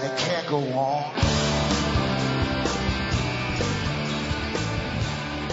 [0.00, 1.02] and it can't go on.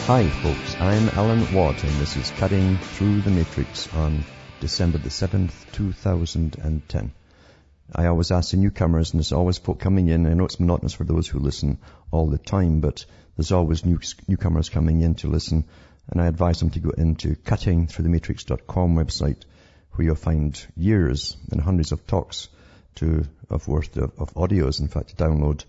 [0.08, 0.76] Hi, folks.
[0.80, 4.24] I'm Alan Watt, and this is Cutting Through the Matrix on
[4.62, 7.12] December the 7th, 2010.
[7.94, 10.26] I always ask the newcomers, and there's always folk coming in.
[10.26, 11.80] I know it's monotonous for those who listen
[12.12, 13.06] all the time, but
[13.36, 15.66] there's always new, newcomers coming in to listen.
[16.10, 19.44] And I advise them to go into cuttingthroughthematrix.com website,
[19.92, 22.48] where you'll find years and hundreds of talks
[22.98, 25.64] to, of worth of, of audios, in fact, to download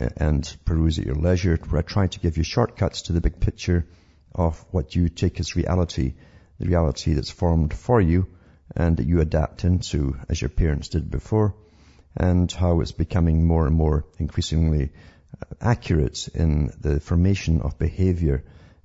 [0.00, 3.20] uh, and peruse at your leisure, where I try to give you shortcuts to the
[3.20, 3.86] big picture
[4.34, 6.14] of what you take as reality,
[6.58, 8.26] the reality that's formed for you
[8.74, 11.54] and that you adapt into as your parents did before,
[12.16, 14.90] and how it's becoming more and more increasingly
[15.40, 18.44] uh, accurate in the formation of behavior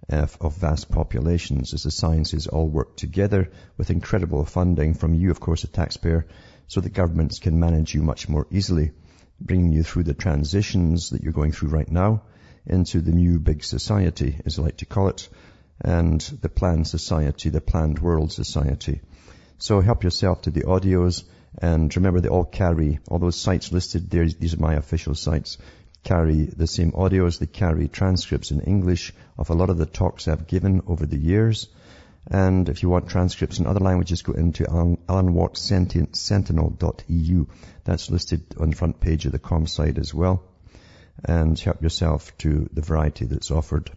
[0.09, 1.73] of, of vast populations.
[1.73, 6.25] As the sciences all work together with incredible funding from you, of course, the taxpayer,
[6.67, 8.91] so that governments can manage you much more easily
[9.39, 12.23] bringing you through the transitions that you're going through right now
[12.65, 15.27] into the new big society, as I like to call it,
[15.79, 19.01] and the planned society, the planned world society.
[19.57, 21.23] So help yourself to the audios
[21.57, 25.57] and remember they all carry, all those sites listed there, these are my official sites,
[26.03, 30.27] carry the same audios, they carry transcripts in English of a lot of the talks
[30.27, 31.69] I've given over the years.
[32.29, 37.45] And if you want transcripts in other languages, go into alanwattsentinel.eu.
[37.83, 40.43] That's listed on the front page of the com site as well.
[41.23, 43.89] And help yourself to the variety that's offered.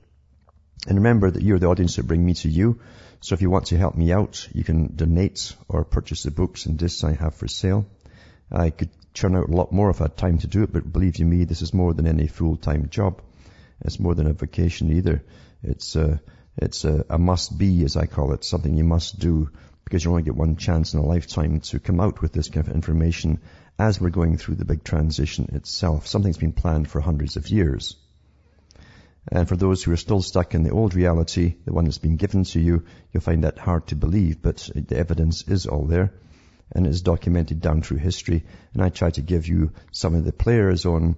[0.86, 2.81] And remember that you're the audience that bring me to you.
[3.21, 6.66] So if you want to help me out, you can donate or purchase the books
[6.66, 7.86] and discs I have for sale.
[8.53, 10.92] I could churn out a lot more if I had time to do it, but
[10.92, 13.22] believe you me, this is more than any full-time job.
[13.80, 15.25] It's more than a vacation either.
[15.62, 16.19] It's uh,
[16.56, 19.50] it's a, a must be, as I call it, something you must do
[19.84, 22.66] because you only get one chance in a lifetime to come out with this kind
[22.66, 23.41] of information
[23.78, 26.06] as we're going through the big transition itself.
[26.06, 27.97] Something's been planned for hundreds of years.
[29.30, 32.16] And for those who are still stuck in the old reality, the one that's been
[32.16, 36.12] given to you, you'll find that hard to believe, but the evidence is all there
[36.72, 38.44] and is documented down through history.
[38.72, 41.16] And I try to give you some of the players on,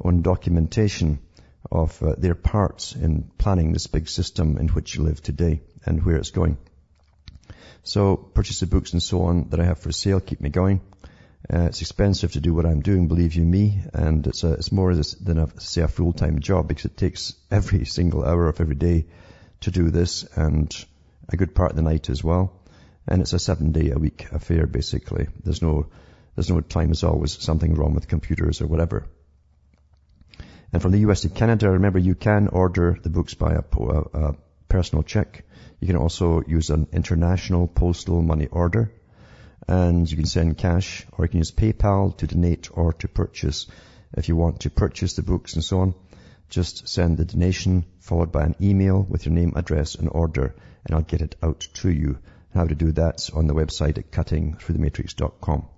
[0.00, 1.18] on documentation
[1.70, 6.04] of uh, their parts in planning this big system in which you live today and
[6.04, 6.56] where it's going.
[7.82, 10.20] So purchase the books and so on that I have for sale.
[10.20, 10.80] Keep me going.
[11.50, 14.72] Uh, it's expensive to do what I'm doing, believe you me, and it's a, it's
[14.72, 18.74] more than a, say a full-time job because it takes every single hour of every
[18.74, 19.06] day
[19.60, 20.74] to do this and
[21.28, 22.57] a good part of the night as well.
[23.08, 25.28] And it's a seven day a week affair basically.
[25.42, 25.86] There's no,
[26.34, 29.06] there's no time as always something wrong with computers or whatever.
[30.72, 34.00] And from the US to Canada, remember you can order the books by a, a,
[34.12, 34.36] a
[34.68, 35.44] personal check.
[35.80, 38.92] You can also use an international postal money order.
[39.66, 43.66] And you can send cash or you can use PayPal to donate or to purchase.
[44.14, 45.94] If you want to purchase the books and so on,
[46.50, 50.54] just send the donation followed by an email with your name, address and order
[50.84, 52.18] and I'll get it out to you.
[52.54, 55.68] How to do that on the website at cuttingthroughthematrix.com.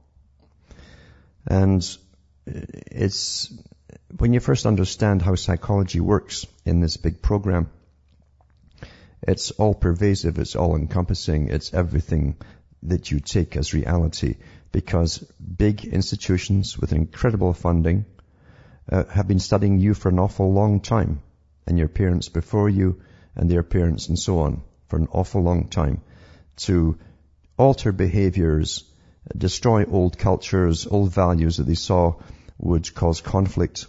[1.46, 1.98] And
[2.46, 3.52] it's
[4.16, 7.70] when you first understand how psychology works in this big program,
[9.22, 12.36] it's all pervasive, it's all encompassing, it's everything
[12.84, 14.36] that you take as reality
[14.72, 18.06] because big institutions with incredible funding
[18.90, 21.20] uh, have been studying you for an awful long time
[21.66, 23.00] and your parents before you
[23.36, 26.00] and their parents and so on for an awful long time
[26.60, 26.98] to
[27.56, 28.84] alter behaviors,
[29.36, 32.14] destroy old cultures, old values that they saw
[32.58, 33.86] would cause conflict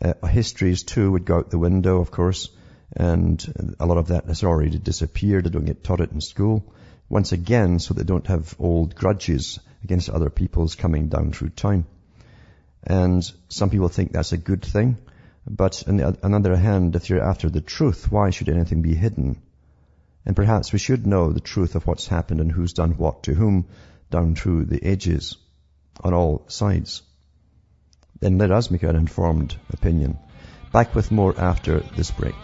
[0.00, 2.48] uh, histories too would go out the window, of course,
[2.96, 5.44] and a lot of that has already disappeared.
[5.44, 6.64] They don't get taught it in school.
[7.08, 11.86] Once again, so they don't have old grudges against other people's coming down through time.
[12.84, 14.96] And some people think that's a good thing.
[15.46, 18.82] But on the, on the other hand, if you're after the truth, why should anything
[18.82, 19.40] be hidden?
[20.24, 23.34] And perhaps we should know the truth of what's happened and who's done what to
[23.34, 23.66] whom
[24.10, 25.36] down through the ages
[26.02, 27.02] on all sides
[28.22, 30.16] then let us make an informed opinion.
[30.72, 32.36] Back with more after this break.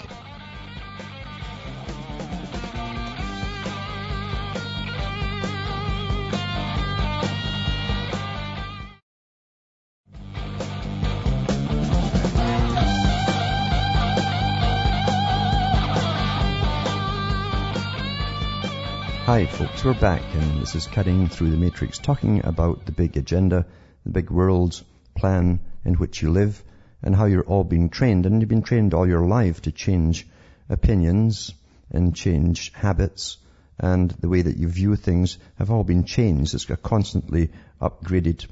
[19.84, 23.64] We're back and this is cutting through the matrix talking about the big agenda,
[24.04, 24.82] the big world
[25.16, 26.62] plan in which you live
[27.00, 30.26] and how you're all being trained and you've been trained all your life to change
[30.68, 31.54] opinions
[31.90, 33.38] and change habits
[33.78, 36.54] and the way that you view things have all been changed.
[36.54, 37.50] It's a constantly
[37.80, 38.46] upgraded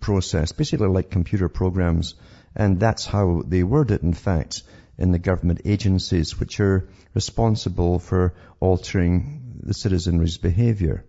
[0.00, 2.16] process, basically like computer programs.
[2.56, 4.64] And that's how they word it, in fact,
[4.98, 11.04] in the government agencies, which are responsible for altering the citizenry's behavior.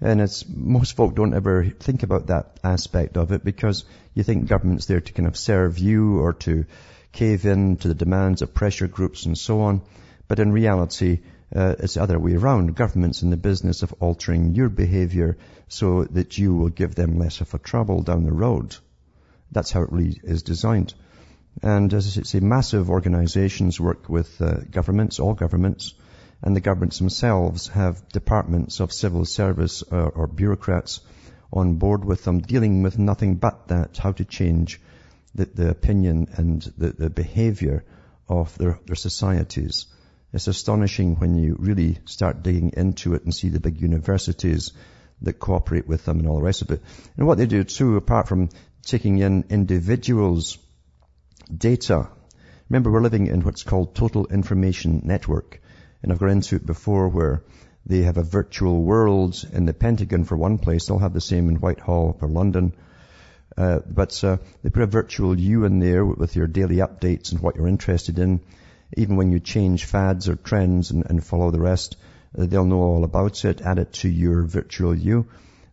[0.00, 4.48] And it's, most folk don't ever think about that aspect of it because you think
[4.48, 6.66] government's there to kind of serve you or to
[7.12, 9.82] cave in to the demands of pressure groups and so on.
[10.26, 11.20] But in reality,
[11.54, 12.74] uh, it's the other way around.
[12.74, 17.40] Government's in the business of altering your behavior so that you will give them less
[17.40, 18.76] of a trouble down the road.
[19.52, 20.94] That's how it really is designed.
[21.62, 25.94] And as I say, massive organizations work with uh, governments, all governments,
[26.44, 31.00] and the governments themselves have departments of civil service or, uh, or bureaucrats
[31.50, 34.78] on board with them dealing with nothing but that, how to change
[35.34, 37.82] the, the opinion and the, the behavior
[38.28, 39.86] of their, their societies.
[40.34, 44.72] It's astonishing when you really start digging into it and see the big universities
[45.22, 46.82] that cooperate with them and all the rest of it.
[47.16, 48.50] And what they do too, apart from
[48.84, 50.58] taking in individuals'
[51.56, 52.08] data,
[52.68, 55.62] remember we're living in what's called total information network.
[56.04, 57.42] And I've got into it before where
[57.86, 60.86] they have a virtual world in the Pentagon for one place.
[60.86, 62.74] They'll have the same in Whitehall for London.
[63.56, 67.40] Uh, but uh, they put a virtual you in there with your daily updates and
[67.40, 68.42] what you're interested in.
[68.98, 71.96] Even when you change fads or trends and, and follow the rest,
[72.38, 73.62] uh, they'll know all about it.
[73.62, 75.28] Add it to your virtual you.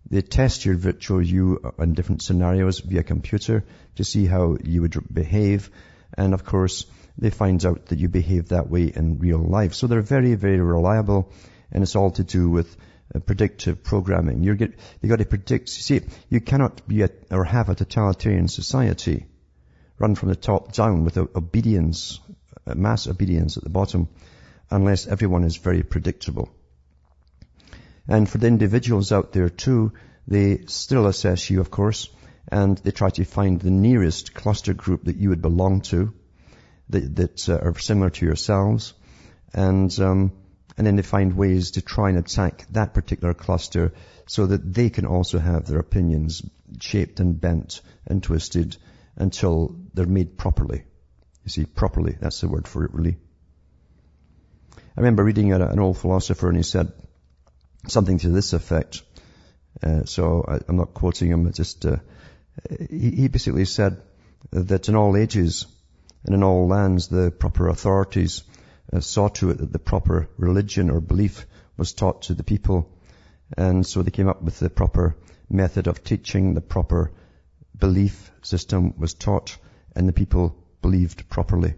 [0.10, 3.66] They test your virtual you in different scenarios via computer
[3.98, 5.69] to see how you would behave.
[6.18, 6.86] And of course,
[7.17, 9.73] they find out that you behave that way in real life.
[9.73, 11.31] So they're very, very reliable
[11.71, 12.75] and it's all to do with
[13.13, 14.43] uh, predictive programming.
[14.43, 18.47] You're get, you got to predict, see, you cannot be a, or have a totalitarian
[18.47, 19.25] society
[19.99, 22.19] run from the top down with obedience,
[22.65, 24.09] mass obedience at the bottom,
[24.69, 26.49] unless everyone is very predictable.
[28.07, 29.93] And for the individuals out there too,
[30.27, 32.09] they still assess you, of course,
[32.47, 36.13] and they try to find the nearest cluster group that you would belong to
[36.91, 38.93] that, that uh, are similar to yourselves.
[39.53, 40.31] And, um,
[40.77, 43.93] and then they find ways to try and attack that particular cluster
[44.27, 46.41] so that they can also have their opinions
[46.79, 48.77] shaped and bent and twisted
[49.15, 50.83] until they're made properly.
[51.43, 53.17] You see, properly, that's the word for it really.
[54.75, 56.91] I remember reading an old philosopher and he said
[57.87, 59.01] something to this effect.
[59.81, 61.97] Uh, so I, am not quoting him, just, uh,
[62.89, 64.01] he, he basically said
[64.51, 65.65] that in all ages,
[66.25, 68.44] and in all lands the proper authorities
[68.94, 71.45] uh, saw to it that the proper religion or belief
[71.77, 72.89] was taught to the people.
[73.57, 75.15] And so they came up with the proper
[75.50, 77.12] method of teaching, the proper
[77.77, 79.57] belief system was taught,
[79.95, 81.73] and the people believed properly.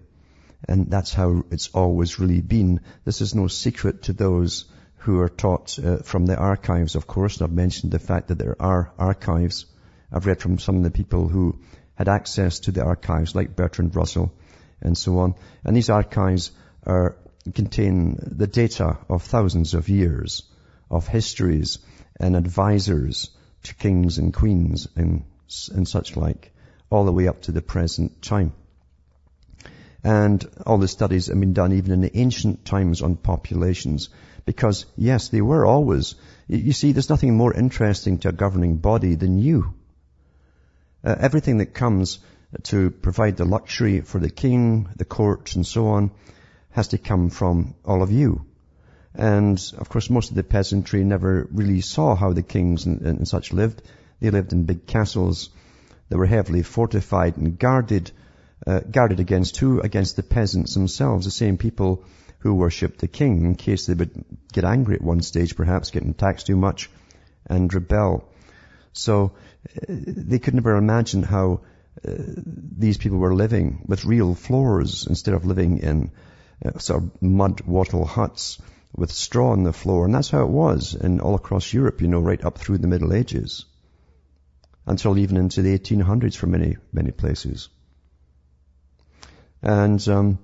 [0.68, 2.82] And that's how it's always really been.
[3.06, 4.66] This is no secret to those
[4.98, 7.38] who are taught uh, from the archives, of course.
[7.38, 9.66] And I've mentioned the fact that there are archives.
[10.12, 11.60] I've read from some of the people who
[11.96, 14.34] had access to the archives like Bertrand Russell
[14.82, 15.36] and so on.
[15.64, 16.52] And these archives
[16.86, 17.16] are,
[17.54, 20.44] contain the data of thousands of years
[20.90, 21.80] of histories
[22.20, 23.30] and advisors
[23.64, 25.24] to kings and queens and,
[25.74, 26.54] and such like,
[26.90, 28.54] all the way up to the present time.
[30.04, 34.10] And all the studies have been done even in the ancient times on populations
[34.46, 36.16] because yes, they were always,
[36.48, 39.74] you see, there's nothing more interesting to a governing body than you.
[41.04, 42.20] Uh, everything that comes
[42.64, 46.12] to provide the luxury for the king, the court, and so on,
[46.72, 48.46] has to come from all of you.
[49.16, 53.28] And of course, most of the peasantry never really saw how the kings and, and
[53.28, 53.82] such lived.
[54.20, 55.50] They lived in big castles
[56.10, 58.12] that were heavily fortified and guarded,
[58.66, 59.82] uh, guarded against who?
[59.82, 62.04] Against the peasants themselves, the same people
[62.40, 66.14] who worshipped the king in case they would get angry at one stage, perhaps getting
[66.14, 66.90] taxed too much
[67.46, 68.28] and rebel.
[68.94, 69.34] So
[69.88, 71.62] they could never imagine how
[72.08, 72.12] uh,
[72.78, 76.12] these people were living with real floors instead of living in
[76.66, 78.60] uh, sort of mud wattle huts
[78.96, 80.06] with straw on the floor.
[80.06, 82.88] And that's how it was in all across Europe, you know, right up through the
[82.88, 83.66] Middle Ages.
[84.86, 87.70] Until even into the 1800s for many, many places.
[89.62, 90.40] And, um,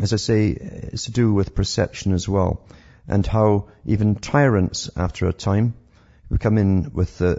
[0.00, 2.64] as I say, it's to do with perception as well.
[3.06, 5.74] And how even tyrants, after a time,
[6.28, 7.36] who come in with uh,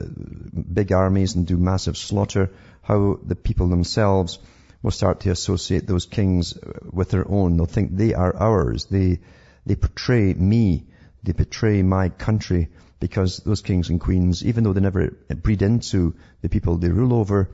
[0.74, 2.50] big armies and do massive slaughter,
[2.82, 4.40] how the people themselves
[4.82, 6.58] will start to associate those kings
[6.92, 7.58] with their own.
[7.58, 8.86] They'll think they are ours.
[8.86, 9.20] They,
[9.66, 10.88] they portray me.
[11.24, 12.70] they betray my country
[13.00, 17.14] because those kings and queens, even though they never breed into the people they rule
[17.14, 17.50] over,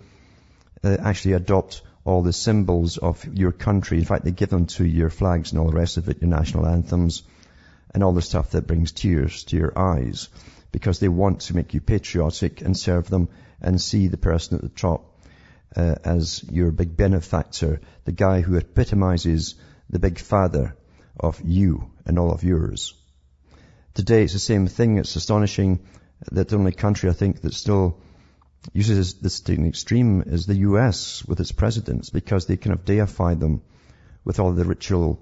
[0.83, 3.97] uh, actually adopt all the symbols of your country.
[3.97, 6.29] In fact, they give them to your flags and all the rest of it, your
[6.29, 7.23] national anthems,
[7.93, 10.29] and all the stuff that brings tears to your eyes
[10.75, 13.29] because they want to make you patriotic and serve them
[13.61, 15.17] and see the person at the top
[15.73, 19.55] uh, as your big benefactor, the guy who epitomizes
[19.89, 20.75] the big father
[21.17, 22.93] of you and all of yours.
[23.93, 24.97] Today it's the same thing.
[24.97, 25.79] It's astonishing
[26.33, 27.97] that the only country I think that still
[28.73, 32.83] uses this to an extreme is the US with its presidents because they kind of
[32.83, 33.61] deify them
[34.25, 35.21] with all the ritual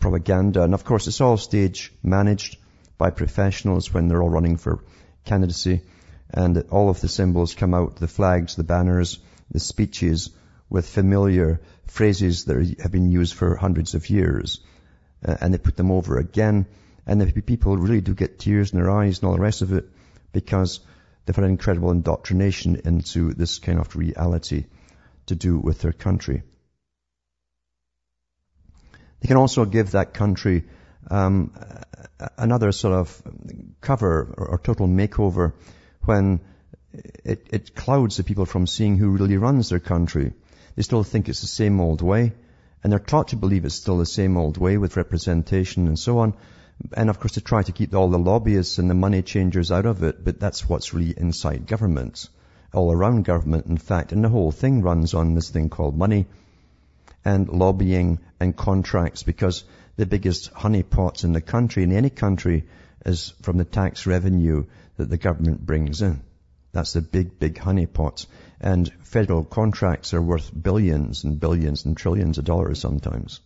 [0.00, 0.64] propaganda.
[0.64, 2.58] And of course it's all stage managed
[2.98, 4.84] by professionals when they're all running for
[5.24, 5.82] candidacy
[6.30, 9.18] and all of the symbols come out, the flags, the banners,
[9.50, 10.30] the speeches
[10.68, 14.60] with familiar phrases that have been used for hundreds of years.
[15.24, 16.66] Uh, and they put them over again.
[17.06, 19.72] And the people really do get tears in their eyes and all the rest of
[19.72, 19.88] it
[20.32, 20.80] because
[21.24, 24.66] they've had an incredible indoctrination into this kind of reality
[25.26, 26.42] to do with their country.
[29.20, 30.64] They can also give that country
[31.10, 31.52] um,
[32.38, 33.22] another sort of
[33.80, 35.52] cover or, total makeover
[36.04, 36.40] when
[37.24, 40.32] it, it clouds the people from seeing who really runs their country.
[40.74, 42.32] They still think it's the same old way,
[42.82, 46.18] and they're taught to believe it's still the same old way with representation and so
[46.18, 46.34] on.
[46.94, 49.86] And of course to try to keep all the lobbyists and the money changers out
[49.86, 52.28] of it, but that's what's really inside government,
[52.74, 56.26] all around government in fact, and the whole thing runs on this thing called money
[57.24, 59.64] and lobbying and contracts because
[59.96, 62.64] the biggest honeypots in the country, in any country,
[63.04, 64.64] is from the tax revenue
[64.96, 66.22] that the government brings in.
[66.72, 68.26] That's the big, big honeypot.
[68.60, 73.40] And federal contracts are worth billions and billions and trillions of dollars sometimes.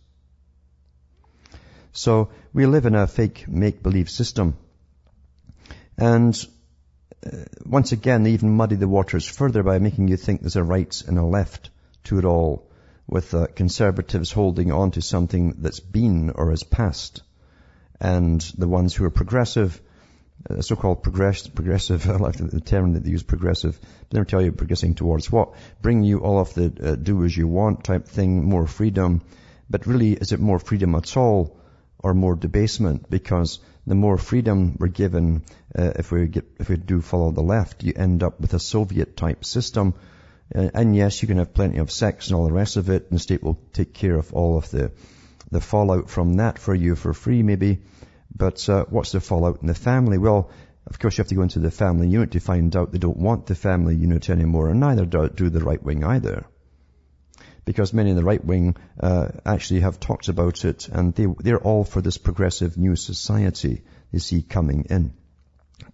[1.93, 4.57] So we live in a fake make-believe system.
[5.97, 6.35] And
[7.25, 10.63] uh, once again, they even muddy the waters further by making you think there's a
[10.63, 11.69] right and a left
[12.05, 12.70] to it all,
[13.11, 17.21] with uh, conservatives holding on to something that's been or has passed,
[17.99, 19.79] and the ones who are progressive
[20.49, 24.41] uh, so-called progress, progressive, I like the term that they use, progressive, but never tell
[24.41, 25.53] you progressing towards what?
[25.81, 29.21] Bring you all of the uh, do as you want type thing, more freedom.
[29.69, 31.57] But really, is it more freedom at all
[31.99, 33.09] or more debasement?
[33.09, 35.43] Because the more freedom we're given,
[35.77, 38.59] uh, if we get, if we do follow the left, you end up with a
[38.59, 39.93] Soviet type system.
[40.53, 43.03] Uh, and yes, you can have plenty of sex and all the rest of it,
[43.09, 44.91] and the state will take care of all of the,
[45.49, 47.79] the fallout from that for you for free maybe.
[48.35, 50.17] But uh, what's the fallout in the family?
[50.17, 50.51] Well,
[50.87, 53.17] of course, you have to go into the family unit to find out they don't
[53.17, 56.45] want the family unit anymore, and neither do the right wing either.
[57.63, 61.61] Because many in the right wing uh, actually have talked about it, and they, they're
[61.61, 65.13] all for this progressive new society they see coming in.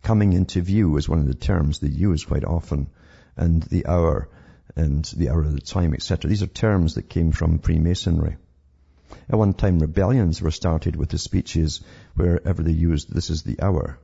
[0.02, 2.90] Coming into view is one of the terms they use quite often,
[3.36, 4.30] and the hour,
[4.76, 6.30] and the hour of the time, etc.
[6.30, 8.38] These are terms that came from Freemasonry.
[9.30, 11.82] At one time, rebellions were started with the speeches
[12.16, 14.00] wherever they used, this is the hour.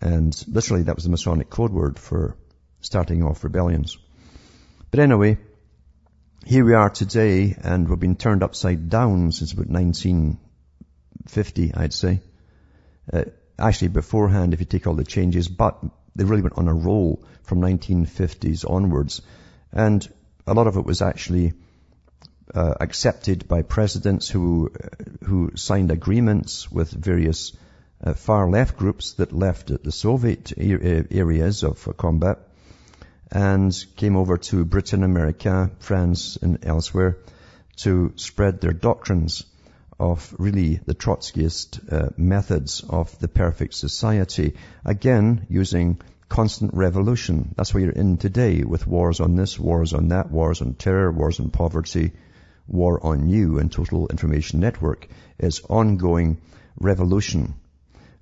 [0.00, 2.36] And literally that was the Masonic code word for
[2.80, 3.98] starting off rebellions.
[4.90, 5.38] But anyway,
[6.44, 12.20] here we are today and we've been turned upside down since about 1950, I'd say.
[13.12, 13.24] Uh,
[13.58, 15.82] actually beforehand, if you take all the changes, but
[16.18, 19.22] they really went on a roll from 1950s onwards.
[19.72, 20.06] And
[20.46, 21.52] a lot of it was actually
[22.54, 24.72] uh, accepted by presidents who
[25.24, 27.56] who signed agreements with various
[28.02, 32.38] uh, far left groups that left the Soviet areas of combat
[33.30, 37.18] and came over to Britain, America, France, and elsewhere
[37.76, 39.44] to spread their doctrines
[39.98, 44.54] of really the Trotskyist uh, methods of the perfect society.
[44.84, 47.54] Again, using constant revolution.
[47.56, 51.10] That's what you're in today with wars on this, wars on that, wars on terror,
[51.10, 52.12] wars on poverty,
[52.68, 56.38] war on you and Total Information Network is ongoing
[56.78, 57.54] revolution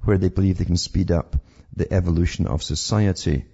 [0.03, 1.37] where they believe they can speed up
[1.75, 3.45] the evolution of society.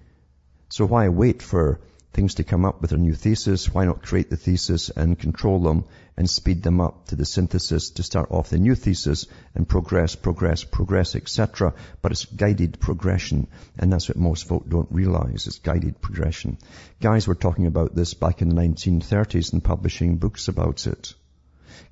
[0.69, 1.81] So why wait for
[2.13, 3.73] things to come up with a new thesis?
[3.73, 5.85] Why not create the thesis and control them
[6.17, 10.15] and speed them up to the synthesis to start off the new thesis and progress,
[10.15, 11.73] progress, progress, etc.
[12.03, 13.47] But it's guided progression,
[13.79, 15.47] and that's what most folk don't realize.
[15.47, 16.59] It's guided progression.
[17.01, 21.15] Guys were talking about this back in the 1930s and publishing books about it.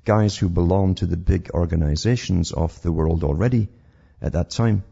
[0.05, 3.69] Guys who belonged to the big organizations of the world already
[4.21, 4.83] at that time,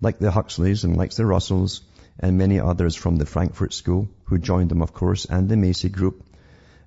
[0.00, 1.82] like the Huxleys and like the Russells
[2.20, 5.88] and many others from the Frankfurt School who joined them, of course, and the Macy
[5.88, 6.22] Group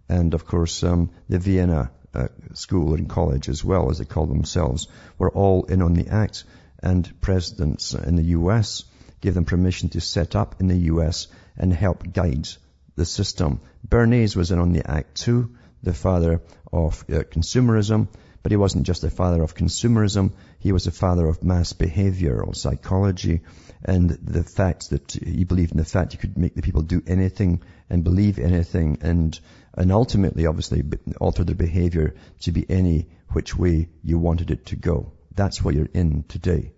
[0.10, 4.26] and of course um, the Vienna uh, school and college as well as they call
[4.26, 4.88] themselves
[5.18, 6.44] were all in on the act
[6.82, 8.84] and presidents in the US
[9.22, 12.48] gave them permission to set up in the US and help guide
[12.96, 13.62] the system.
[13.88, 18.08] Bernays was in on the act too, the father of uh, consumerism,
[18.44, 22.56] but he wasn't just the father of consumerism, he was the father of mass behavioral
[22.56, 23.42] psychology
[23.86, 27.02] and the fact that he believed in the fact you could make the people do
[27.06, 29.40] anything and believe anything and
[29.74, 30.84] and ultimately obviously
[31.20, 35.12] alter their behavior to be any which way you wanted it to go.
[35.36, 36.74] That's what you're in today.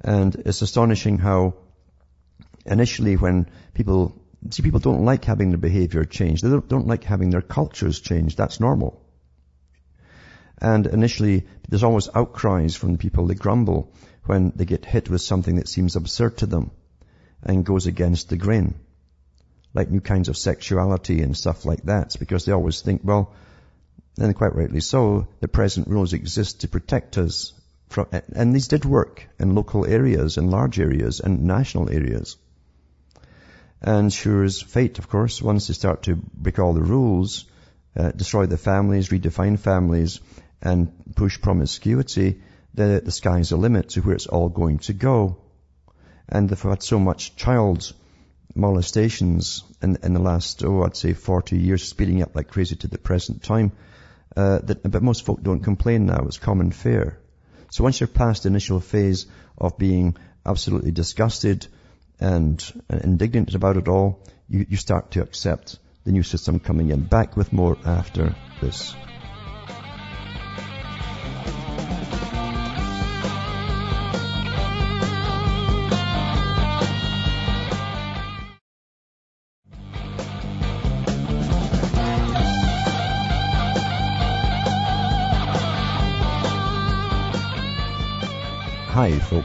[0.00, 1.54] And it's astonishing how
[2.66, 6.44] initially when people, see people don't like having their behavior changed.
[6.44, 8.36] They don't, like having their cultures changed.
[8.36, 9.04] That's normal.
[10.60, 13.26] And initially there's always outcries from the people.
[13.26, 13.92] They grumble
[14.28, 16.70] when they get hit with something that seems absurd to them
[17.42, 18.74] and goes against the grain.
[19.72, 22.14] Like new kinds of sexuality and stuff like that.
[22.18, 23.32] Because they always think, well,
[24.18, 27.54] and quite rightly so, the present rules exist to protect us
[27.88, 32.36] from, and these did work in local areas, in large areas, and national areas.
[33.80, 37.46] And sure as fate, of course, once they start to break all the rules,
[37.96, 40.20] uh, destroy the families, redefine families,
[40.60, 42.42] and push promiscuity,
[42.74, 45.38] the, the sky's the limit to where it's all going to go.
[46.28, 47.92] And they've had so much child
[48.54, 52.88] molestations in, in the last, oh, I'd say 40 years, speeding up like crazy to
[52.88, 53.72] the present time,
[54.36, 56.24] uh, that, but most folk don't complain now.
[56.26, 57.18] It's common fare.
[57.70, 61.66] So once you're past the initial phase of being absolutely disgusted
[62.20, 67.02] and indignant about it all, you, you start to accept the new system coming in.
[67.04, 68.94] Back with more after this.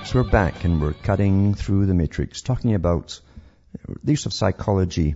[0.04, 3.22] Folks, we're back and we're cutting through the matrix, talking about
[4.04, 5.16] the use of psychology.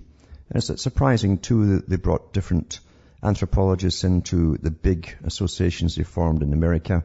[0.49, 2.79] And it's surprising too that they brought different
[3.21, 7.03] anthropologists into the big associations they formed in America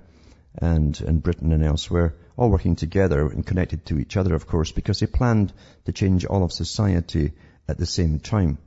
[0.55, 4.71] and in Britain and elsewhere, all working together and connected to each other, of course,
[4.71, 5.53] because they planned
[5.87, 7.33] to change all of society
[7.67, 8.59] at the same time.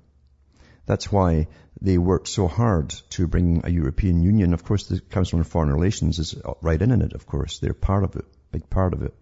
[0.88, 1.48] That's why
[1.80, 4.54] they worked so hard to bring a European Union.
[4.54, 7.60] Of course, the Council on Foreign Relations is right in it, of course.
[7.60, 9.14] They're part of it big part of it.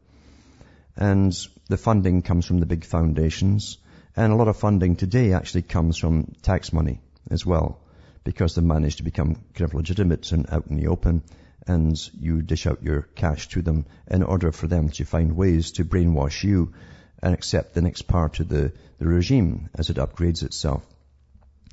[0.96, 1.34] And
[1.70, 3.78] the funding comes from the big foundations.
[4.16, 7.00] And a lot of funding today actually comes from tax money
[7.32, 7.80] as well,
[8.24, 11.24] because they managed to become kind of legitimate and out in the open.
[11.66, 15.72] And you dish out your cash to them in order for them to find ways
[15.74, 16.74] to brainwash you
[17.22, 20.86] and accept the next part of the, the regime as it upgrades itself.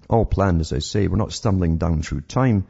[0.08, 1.08] All planned, as I say.
[1.08, 2.66] We're not stumbling down through time,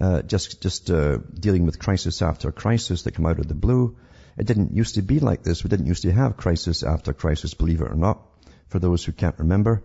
[0.00, 3.96] uh, just just uh, dealing with crisis after crisis that come out of the blue.
[4.36, 5.62] It didn't used to be like this.
[5.62, 8.22] We didn't used to have crisis after crisis, believe it or not,
[8.68, 9.82] for those who can't remember.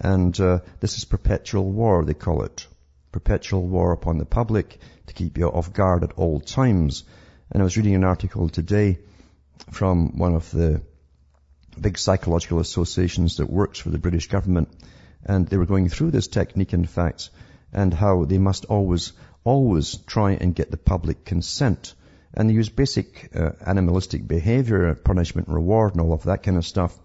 [0.00, 2.66] And uh, this is perpetual war, they call it.
[3.12, 7.04] Perpetual war upon the public to keep you off guard at all times.
[7.50, 8.98] And I was reading an article today
[9.70, 10.82] from one of the
[11.80, 14.68] big psychological associations that works for the British government.
[15.24, 17.30] And they were going through this technique, in fact,
[17.72, 19.12] and how they must always,
[19.44, 21.94] always try and get the public consent
[22.36, 26.66] and they use basic uh, animalistic behavior, punishment reward and all of that kind of
[26.66, 26.96] stuff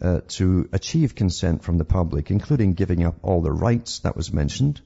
[0.00, 4.32] uh, to achieve consent from the public, including giving up all the rights that was
[4.32, 4.80] mentioned.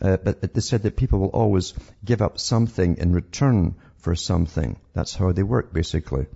[0.00, 1.72] Uh, but they said that people will always
[2.04, 4.78] give up something in return for something.
[4.92, 6.26] That's how they work, basically.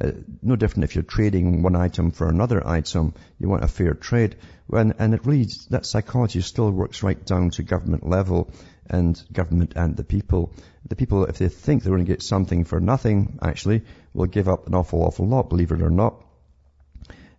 [0.00, 3.14] Uh, no different if you're trading one item for another item.
[3.38, 4.36] You want a fair trade.
[4.66, 8.50] When, and it really, that psychology still works right down to government level
[8.88, 10.54] and government and the people.
[10.88, 13.82] The people, if they think they're going to get something for nothing, actually,
[14.14, 16.24] will give up an awful, awful lot, believe it or not.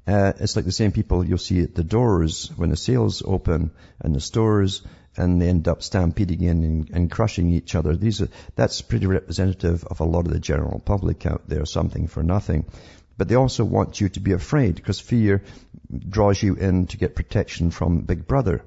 [0.05, 3.71] Uh, it's like the same people you'll see at the doors when the sales open
[4.01, 4.81] and the stores
[5.17, 7.95] and they end up stampeding in and, and crushing each other.
[7.95, 12.07] These are, that's pretty representative of a lot of the general public out there, something
[12.07, 12.65] for nothing.
[13.17, 15.43] But they also want you to be afraid because fear
[16.09, 18.63] draws you in to get protection from Big Brother,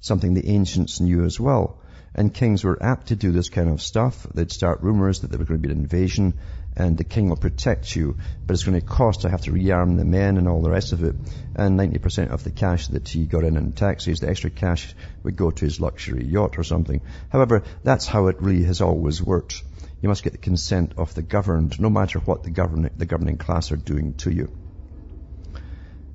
[0.00, 1.78] something the ancients knew as well.
[2.14, 4.26] And kings were apt to do this kind of stuff.
[4.34, 6.34] They'd start rumors that there was going to be an invasion
[6.76, 9.96] and the king will protect you, but it's going to cost to have to rearm
[9.96, 11.14] the men and all the rest of it.
[11.54, 15.36] And 90% of the cash that he got in in taxes, the extra cash would
[15.36, 17.02] go to his luxury yacht or something.
[17.28, 19.62] However, that's how it really has always worked.
[20.00, 23.36] You must get the consent of the governed, no matter what the, govern- the governing
[23.36, 24.50] class are doing to you.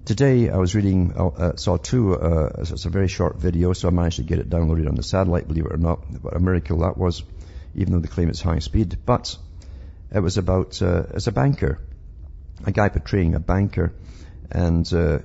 [0.06, 3.90] Today I was reading, uh, uh, saw two, uh, it's a very short video, so
[3.90, 6.00] I managed to get it downloaded on the satellite, believe it or not.
[6.22, 7.24] What a miracle that was,
[7.76, 8.98] even though they claim it's high speed.
[9.06, 9.38] But
[10.14, 11.80] It was about, uh, as a banker,
[12.66, 13.94] a guy portraying a banker,
[14.50, 15.20] and uh,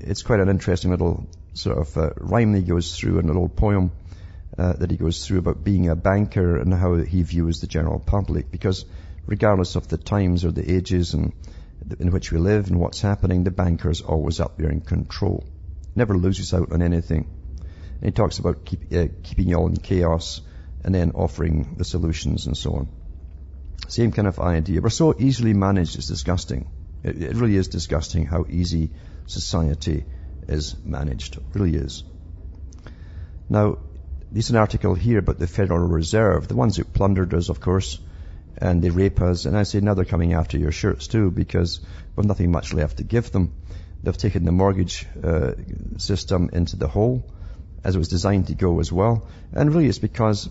[0.00, 3.32] it's quite an interesting little sort of uh, rhyme that he goes through and a
[3.32, 3.92] little poem
[4.56, 7.98] uh, that he goes through about being a banker and how he views the general
[7.98, 8.50] public.
[8.50, 8.84] Because
[9.26, 11.32] regardless of the times or the ages and
[11.98, 15.44] in which we live and what's happening, the banker is always up there in control.
[15.96, 17.28] Never loses out on anything.
[18.00, 20.40] And he talks about keep, uh, keeping you all in chaos
[20.84, 22.88] and then offering the solutions and so on.
[23.88, 24.80] Same kind of idea.
[24.80, 26.68] We're so easily managed, it's disgusting.
[27.02, 28.90] It, it really is disgusting how easy
[29.26, 30.04] society
[30.48, 31.36] is managed.
[31.36, 32.04] It really is.
[33.48, 33.78] Now,
[34.30, 37.98] there's an article here about the Federal Reserve, the ones who plundered us, of course,
[38.56, 39.44] and they rape us.
[39.44, 41.80] And I say now they're coming after your shirts too, because
[42.16, 43.52] we've nothing much left to give them.
[44.02, 45.52] They've taken the mortgage uh,
[45.98, 47.30] system into the hole,
[47.84, 49.28] as it was designed to go as well.
[49.52, 50.48] And really it's because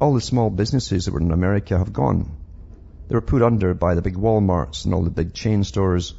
[0.00, 2.36] all the small businesses that were in America have gone.
[3.12, 6.14] They were put under by the big Walmarts and all the big chain stores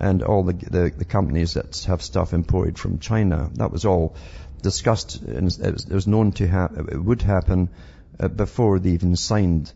[0.00, 3.48] and all the, the, the companies that have stuff imported from China.
[3.54, 4.16] That was all
[4.60, 7.70] discussed and it was known to happen, it would happen
[8.18, 9.72] uh, before they even signed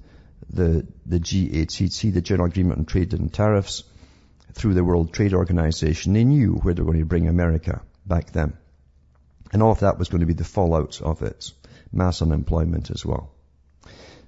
[0.50, 3.84] the, the GATT, the General Agreement on Trade and Tariffs,
[4.52, 6.14] through the World Trade Organization.
[6.14, 8.54] They knew where they were going to bring America back then.
[9.52, 11.52] And all of that was going to be the fallout of it.
[11.92, 13.35] Mass unemployment as well.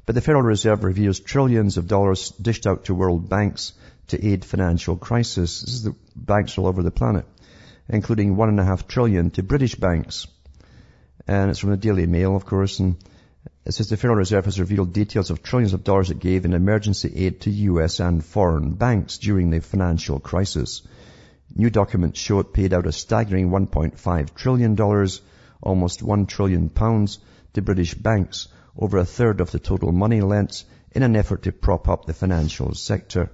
[0.09, 3.75] But the Federal Reserve reveals trillions of dollars dished out to world banks
[4.07, 5.61] to aid financial crisis.
[5.61, 7.27] This is the banks all over the planet,
[7.91, 10.27] including one and a half trillion to British banks.
[11.27, 12.97] And it's from the Daily Mail, of course, and
[13.67, 16.55] it says the Federal Reserve has revealed details of trillions of dollars it gave in
[16.55, 20.89] emergency aid to US and foreign banks during the financial crisis.
[21.55, 25.09] New documents show it paid out a staggering $1.5 trillion,
[25.61, 27.19] almost 1 trillion pounds,
[27.53, 31.53] to British banks, over a third of the total money lent in an effort to
[31.53, 33.31] prop up the financial sector.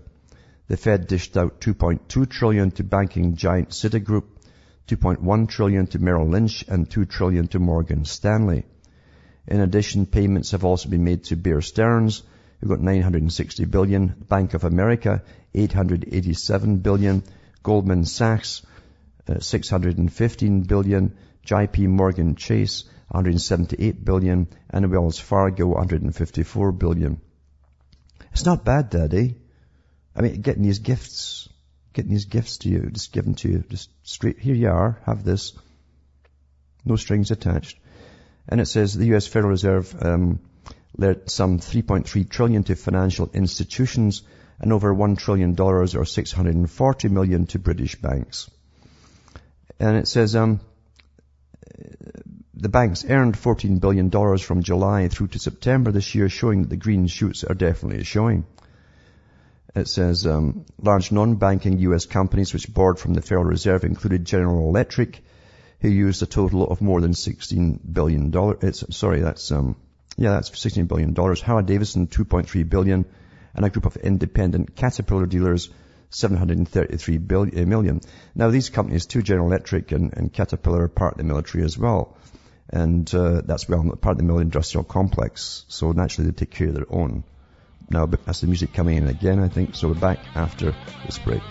[0.69, 4.25] The Fed dished out 2.2 trillion to banking giant Citigroup,
[4.89, 8.65] 2.1 trillion to Merrill Lynch, and 2 trillion to Morgan Stanley.
[9.47, 12.23] In addition, payments have also been made to Bear Stearns,
[12.61, 15.23] who got 960 billion, Bank of America,
[15.55, 17.23] 887 billion,
[17.63, 18.63] Goldman Sachs,
[19.29, 21.15] uh, 615 billion,
[21.47, 27.21] JP Morgan Chase, 178 billion, and Wells Fargo, 154 billion.
[28.33, 29.37] It's not bad, Daddy.
[30.17, 31.49] I mean, getting these gifts,
[31.93, 35.23] getting these gifts to you, just given to you, just straight, here you are, have
[35.23, 35.53] this.
[36.85, 37.79] No strings attached.
[38.49, 39.29] And it says the U.S.
[39.29, 40.41] Federal Reserve um,
[40.97, 44.23] let some 3.3 trillion to financial institutions
[44.59, 48.51] and over $1 trillion or 640 million to British banks.
[49.79, 50.61] And it says, um,
[52.65, 56.79] the banks earned $14 billion from July through to September this year, showing that the
[56.79, 58.47] green shoots are definitely showing.
[59.77, 62.07] It says um, large non-banking U.S.
[62.07, 65.23] companies which borrowed from the Federal Reserve included General Electric,
[65.81, 68.33] who used a total of more than $16 billion.
[68.63, 69.77] It's, sorry, that's, um,
[70.17, 71.15] yeah, that's $16 billion.
[71.15, 73.05] Howard Davidson, 2.3 billion,
[73.55, 75.69] and a group of independent Caterpillar dealers,
[76.09, 78.01] 733 billion, million.
[78.35, 81.77] Now these companies, too, General Electric and, and Caterpillar are part of the military as
[81.77, 82.17] well.
[82.71, 85.65] And, uh, that's well, part of the military industrial complex.
[85.69, 87.25] So naturally they take care of their own.
[87.91, 89.75] Now, that's the music coming in again, I think.
[89.75, 90.75] So we're back after
[91.05, 91.43] this break.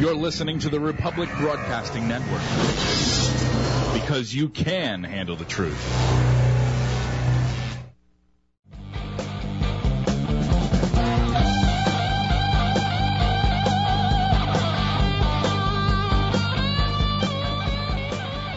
[0.00, 2.42] You're listening to the Republic Broadcasting Network
[3.94, 6.55] because you can handle the truth.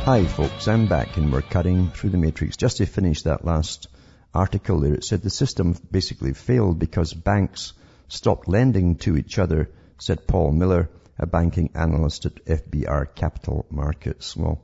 [0.10, 2.58] Hi folks, I'm back and we're cutting through the matrix.
[2.58, 3.88] Just to finish that last
[4.34, 7.74] article there, it said the system basically failed because banks
[8.08, 9.70] stopped lending to each other,
[10.00, 14.36] said Paul Miller, a banking analyst at FBR Capital Markets.
[14.36, 14.64] Well,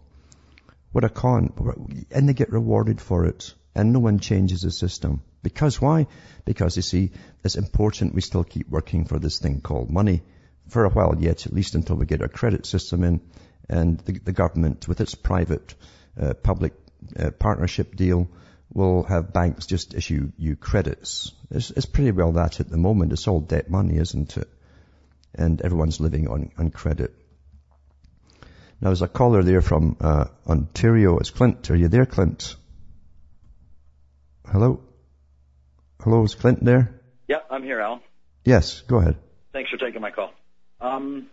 [0.91, 1.53] what a con.
[2.09, 3.53] And they get rewarded for it.
[3.75, 5.21] And no one changes the system.
[5.43, 6.07] Because why?
[6.45, 7.11] Because you see,
[7.43, 10.23] it's important we still keep working for this thing called money
[10.69, 13.21] for a while yet, at least until we get our credit system in
[13.69, 15.75] and the, the government with its private
[16.19, 16.73] uh, public
[17.19, 18.29] uh, partnership deal
[18.73, 21.31] will have banks just issue you credits.
[21.51, 23.13] It's, it's pretty well that at the moment.
[23.13, 24.49] It's all debt money, isn't it?
[25.37, 27.13] and everyone's living on, on credit.
[28.81, 31.17] Now there's a caller there from uh, Ontario.
[31.17, 31.69] It's Clint.
[31.71, 32.55] Are you there, Clint?
[34.47, 34.81] Hello?
[36.01, 37.01] Hello, is Clint there?
[37.27, 38.01] Yeah, I'm here, Al.
[38.43, 39.17] Yes, go ahead.
[39.53, 40.31] Thanks for taking my call.
[40.79, 41.27] Um,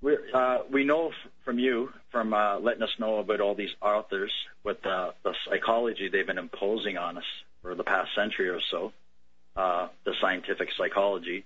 [0.00, 1.12] we uh, we know
[1.44, 4.32] from you, from uh, letting us know about all these authors
[4.64, 7.24] with uh, the psychology they've been imposing on us
[7.62, 8.92] for the past century or so,
[9.56, 11.44] uh, the scientific psychology.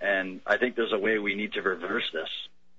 [0.00, 2.28] And I think there's a way we need to reverse this.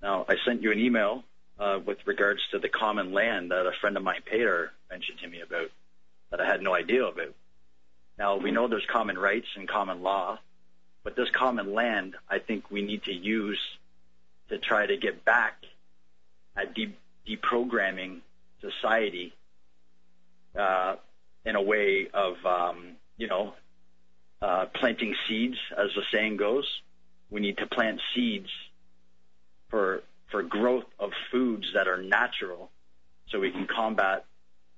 [0.01, 1.23] Now, I sent you an email
[1.59, 5.27] uh, with regards to the common land that a friend of mine, Peter, mentioned to
[5.27, 5.69] me about
[6.31, 7.33] that I had no idea about.
[8.17, 10.39] Now, we know there's common rights and common law,
[11.03, 13.59] but this common land, I think we need to use
[14.53, 15.55] to try to get back
[16.55, 16.95] at de-
[17.27, 18.19] deprogramming
[18.61, 19.33] society
[20.57, 20.95] uh,
[21.43, 23.53] in a way of, um, you know,
[24.41, 26.67] uh, planting seeds, as the saying goes.
[27.31, 28.49] We need to plant seeds
[29.69, 32.69] for for growth of foods that are natural,
[33.29, 34.25] so we can combat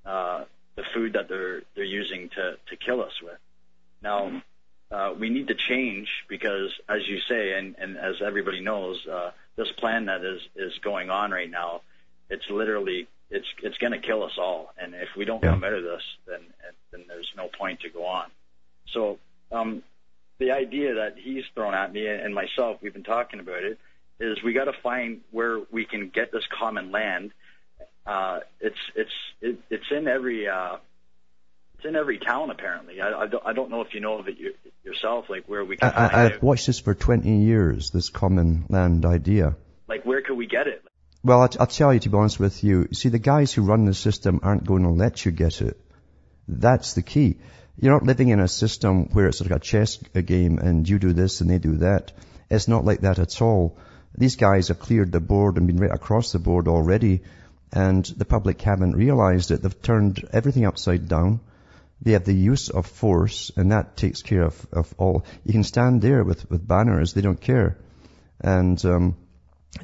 [0.05, 3.39] uh, the food that they're they're using to to kill us with.
[4.01, 4.41] Now,
[4.91, 9.31] uh, we need to change because, as you say, and, and as everybody knows, uh,
[9.57, 11.81] this plan that is is going on right now,
[12.29, 14.73] it's literally it's it's going to kill us all.
[14.77, 15.51] And if we don't Yeah.
[15.51, 16.41] come out of this, then
[16.91, 18.29] then there's no point to go on.
[18.93, 19.17] So
[19.51, 19.83] um,
[20.39, 23.77] the idea that he's thrown at me and myself, we've been talking about it,
[24.19, 27.31] is we got to find where we can get this common land.
[28.05, 30.77] Uh, it's it's it, it's in every uh,
[31.85, 33.01] it's in every town apparently.
[33.01, 35.63] I, I don't I don't know if you know of it you, yourself, like where
[35.63, 36.33] we I, can I, it.
[36.33, 39.55] I've watched this for 20 years, this common land idea.
[39.87, 40.83] Like where could we get it?
[41.23, 43.85] Well, I'll, I'll tell you, to be honest with you, see, the guys who run
[43.85, 45.79] the system aren't going to let you get it.
[46.47, 47.37] That's the key.
[47.79, 51.13] You're not living in a system where it's like a chess game and you do
[51.13, 52.11] this and they do that.
[52.49, 53.77] It's not like that at all.
[54.15, 57.21] These guys have cleared the board and been right across the board already
[57.73, 59.61] and the public haven't realized it.
[59.63, 61.41] They've turned everything upside down.
[62.01, 65.25] They have the use of force and that takes care of, of all.
[65.43, 67.13] You can stand there with, with banners.
[67.13, 67.77] They don't care.
[68.41, 69.15] And, um,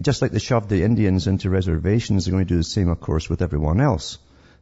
[0.01, 3.01] just like they shoved the Indians into reservations, they're going to do the same, of
[3.01, 4.17] course, with everyone else.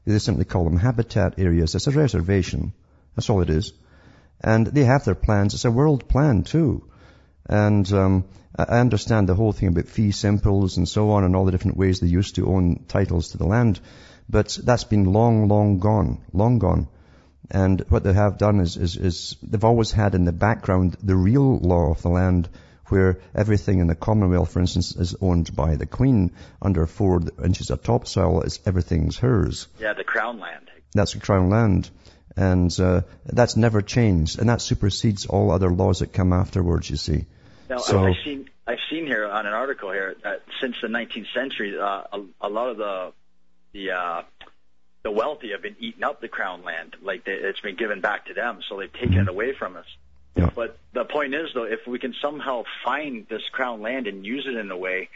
[0.06, 1.76] They simply call them habitat areas.
[1.76, 2.74] It's a reservation.
[3.16, 3.74] That's all it is.
[4.42, 5.54] And they have their plans.
[5.54, 6.90] It's a world plan too.
[7.46, 8.26] And um,
[8.58, 11.52] I I understand the whole thing about fee simples and so on and all the
[11.52, 13.80] different ways they used to own titles to the land.
[14.30, 16.88] But that's been long, long gone, long gone.
[17.52, 21.16] And what they have done is, is, is they've always had in the background the
[21.16, 22.48] real law of the land
[22.88, 26.32] where everything in the Commonwealth, for instance, is owned by the Queen
[26.62, 28.42] under four inches of topsoil.
[28.42, 29.68] It's, everything's hers.
[29.80, 30.70] Yeah, the crown land.
[30.94, 31.90] That's the Crown land.
[32.36, 34.40] And uh, that's never changed.
[34.40, 37.26] And that supersedes all other laws that come afterwards, you see.
[37.70, 41.26] Now, So- I've seen I've seen here on an article here that since the 19th
[41.34, 43.14] century, uh, a, a lot of the
[43.72, 44.22] the uh,
[45.04, 48.26] the wealthy have been eating up the crown land, like they, it's been given back
[48.28, 49.86] to them, so they've taken it away from us.
[50.36, 50.50] Yeah.
[50.54, 54.46] But the point is, though, if we can somehow find this crown land and use
[54.46, 55.10] it in a way,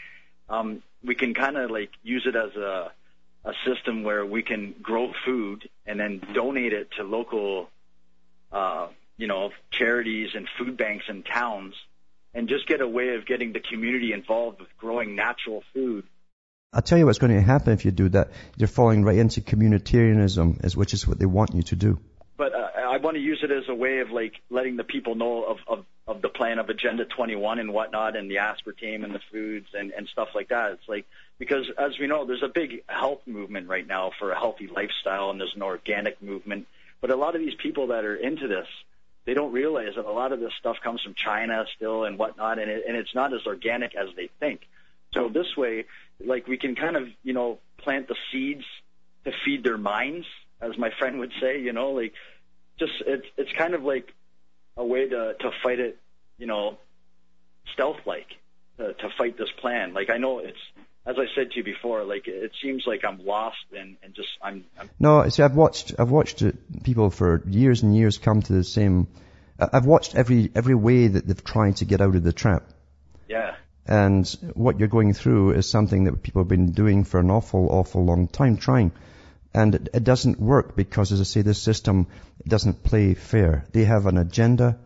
[0.50, 2.92] um, we can kind of like use it as a
[3.46, 7.70] a system where we can grow food and then donate it to local,
[8.52, 11.76] uh, you know, charities and food banks and towns,
[12.34, 16.06] and just get a way of getting the community involved with growing natural food.
[16.74, 18.32] I'll tell you what's going to happen if you do that.
[18.58, 22.00] You're falling right into communitarianism, which is what they want you to do.
[22.36, 25.14] But uh, I want to use it as a way of like letting the people
[25.14, 29.14] know of, of, of the plan of Agenda 21 and whatnot, and the aspartame and
[29.14, 30.72] the foods and, and stuff like that.
[30.72, 31.06] It's like
[31.38, 35.30] because as we know, there's a big health movement right now for a healthy lifestyle,
[35.30, 36.68] and there's an organic movement.
[37.02, 38.68] But a lot of these people that are into this,
[39.26, 42.58] they don't realize that a lot of this stuff comes from China still and whatnot,
[42.58, 44.62] and it, and it's not as organic as they think.
[45.14, 45.86] So this way,
[46.26, 48.66] like we can kind of you know plant the seeds
[49.26, 50.26] to feed their minds,
[50.62, 51.60] as my friend would say.
[51.60, 52.14] You know, like
[52.80, 54.14] just it's it's kind of like
[54.78, 56.00] a way to to fight it,
[56.38, 56.78] you know,
[57.74, 58.28] stealth like
[58.78, 59.94] to, to fight this plan.
[59.94, 60.58] Like I know it's
[61.06, 64.30] as I said to you before, like it seems like I'm lost and and just
[64.42, 66.44] I'm, I'm No, see, I've watched, I've watched
[66.84, 69.08] people for years and years come to the same,
[69.60, 72.64] I've watched every, every way that they've tried to get out of the trap.
[73.28, 77.30] yeah And what you're going through is something that people have been doing for an
[77.30, 78.92] awful, awful long time, trying.
[79.54, 82.08] And it, it doesn't work because, as I say, this system
[82.48, 83.66] doesn't play fair.
[83.72, 84.80] They have an agenda.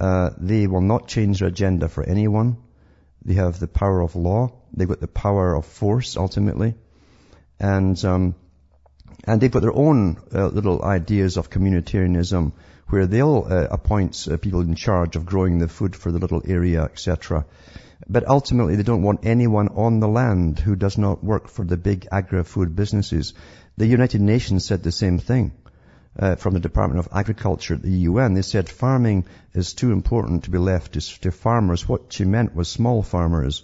[0.00, 2.56] Uh, they will not change their agenda for anyone.
[3.24, 4.52] They have the power of law.
[4.72, 6.74] They've got the power of force, ultimately.
[7.60, 8.34] And, um,
[9.24, 12.52] and they've got their own uh, little ideas of communitarianism
[12.88, 16.42] where they'll uh, appoint uh, people in charge of growing the food for the little
[16.46, 17.44] area, etc.
[18.08, 21.76] But ultimately, they don't want anyone on the land who does not work for the
[21.76, 23.34] big agri-food businesses.
[23.76, 25.52] The United Nations said the same thing
[26.18, 28.34] uh, from the Department of Agriculture at the UN.
[28.34, 31.88] They said farming is too important to be left to, to farmers.
[31.88, 33.62] What she meant was small farmers.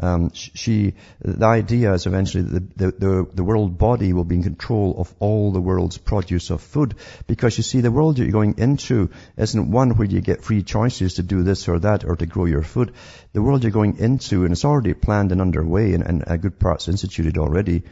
[0.00, 4.42] Um, she, the idea is eventually that the, the, the world body will be in
[4.42, 6.96] control of all the world's produce of food.
[7.28, 11.14] Because you see, the world you're going into isn't one where you get free choices
[11.14, 12.92] to do this or that or to grow your food.
[13.32, 16.58] The world you're going into, and it's already planned and underway and, and a good
[16.58, 17.84] part's instituted already,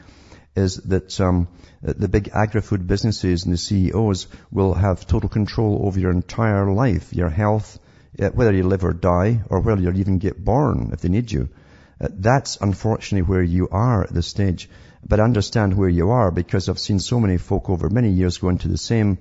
[0.56, 1.48] is that um,
[1.82, 7.14] the big agri-food businesses and the CEOs will have total control over your entire life,
[7.14, 7.78] your health,
[8.20, 11.30] uh, whether you live or die, or whether you even get born if they need
[11.30, 11.48] you.
[12.10, 14.68] That's unfortunately where you are at this stage.
[15.06, 18.48] But understand where you are because I've seen so many folk over many years go
[18.48, 19.18] into the same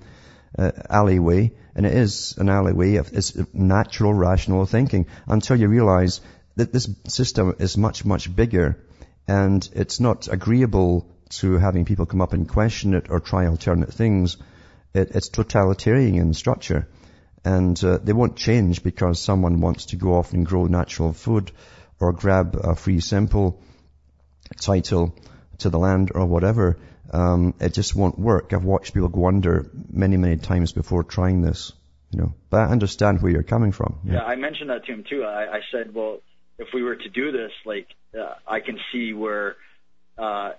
[0.58, 6.22] uh, alleyway, and it is an alleyway of it's natural, rational thinking until you realize
[6.56, 8.78] that this system is much, much bigger
[9.28, 13.94] and it's not agreeable to having people come up and question it or try alternate
[13.94, 14.38] things.
[14.94, 16.88] It, it's totalitarian in structure.
[17.44, 21.52] And uh, they won't change because someone wants to go off and grow natural food
[22.02, 23.62] or grab a free simple
[24.60, 25.16] title
[25.60, 26.78] to the land or whatever.
[27.14, 28.54] Um, it just won't work.
[28.54, 31.74] I've watched people go under many, many times before trying this.
[32.12, 34.00] You know, but I understand where you're coming from.
[34.04, 35.24] Yeah, yeah I mentioned that to him too.
[35.24, 36.20] I, I said, well,
[36.58, 37.88] if we were to do this, like,
[38.20, 39.56] uh, I can see where
[40.18, 40.52] uh,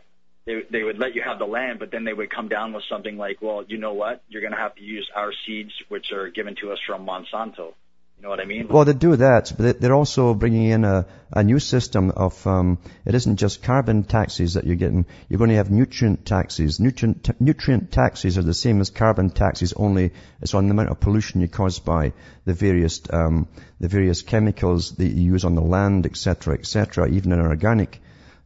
[0.46, 2.84] they they would let you have the land, but then they would come down with
[2.90, 6.06] something like, well, you know what, you're going to have to use our seeds, which
[6.12, 7.74] are given to us from Monsanto.
[8.22, 8.68] You know what I mean?
[8.68, 12.78] Well, they do that, but they're also bringing in a, a new system of, um,
[13.04, 15.06] it isn't just carbon taxes that you're getting.
[15.28, 16.78] You're going to have nutrient taxes.
[16.78, 20.90] Nutrient, t- nutrient taxes are the same as carbon taxes, only it's on the amount
[20.90, 22.12] of pollution you cause by
[22.44, 23.48] the various, um,
[23.80, 28.00] the various chemicals that you use on the land, etc., etc., even in organic,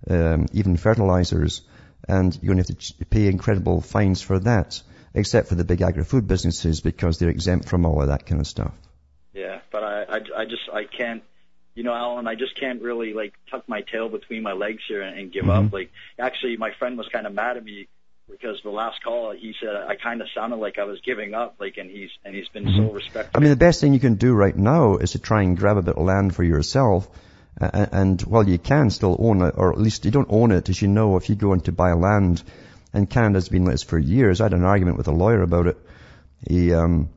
[0.09, 1.61] um, even fertilizers.
[2.09, 4.81] And you're going to have to pay incredible fines for that,
[5.13, 8.47] except for the big agri-food businesses because they're exempt from all of that kind of
[8.47, 8.73] stuff.
[9.37, 11.23] Yeah, but I, I, I just, I can't,
[11.75, 15.03] you know, Alan, I just can't really like tuck my tail between my legs here
[15.03, 15.67] and, and give mm-hmm.
[15.67, 15.73] up.
[15.73, 17.87] Like, actually, my friend was kind of mad at me
[18.31, 21.57] because the last call he said I kind of sounded like I was giving up.
[21.61, 22.89] Like, and he's and he's been mm-hmm.
[22.89, 23.39] so respectful.
[23.39, 25.77] I mean, the best thing you can do right now is to try and grab
[25.77, 27.07] a bit of land for yourself.
[27.61, 30.69] Uh, and well, you can still own it, or at least you don't own it,
[30.71, 32.43] as you know, if you go in to buy land,
[32.93, 34.41] and Canada's been like this for years.
[34.41, 35.77] I had an argument with a lawyer about it.
[36.47, 37.09] He, um,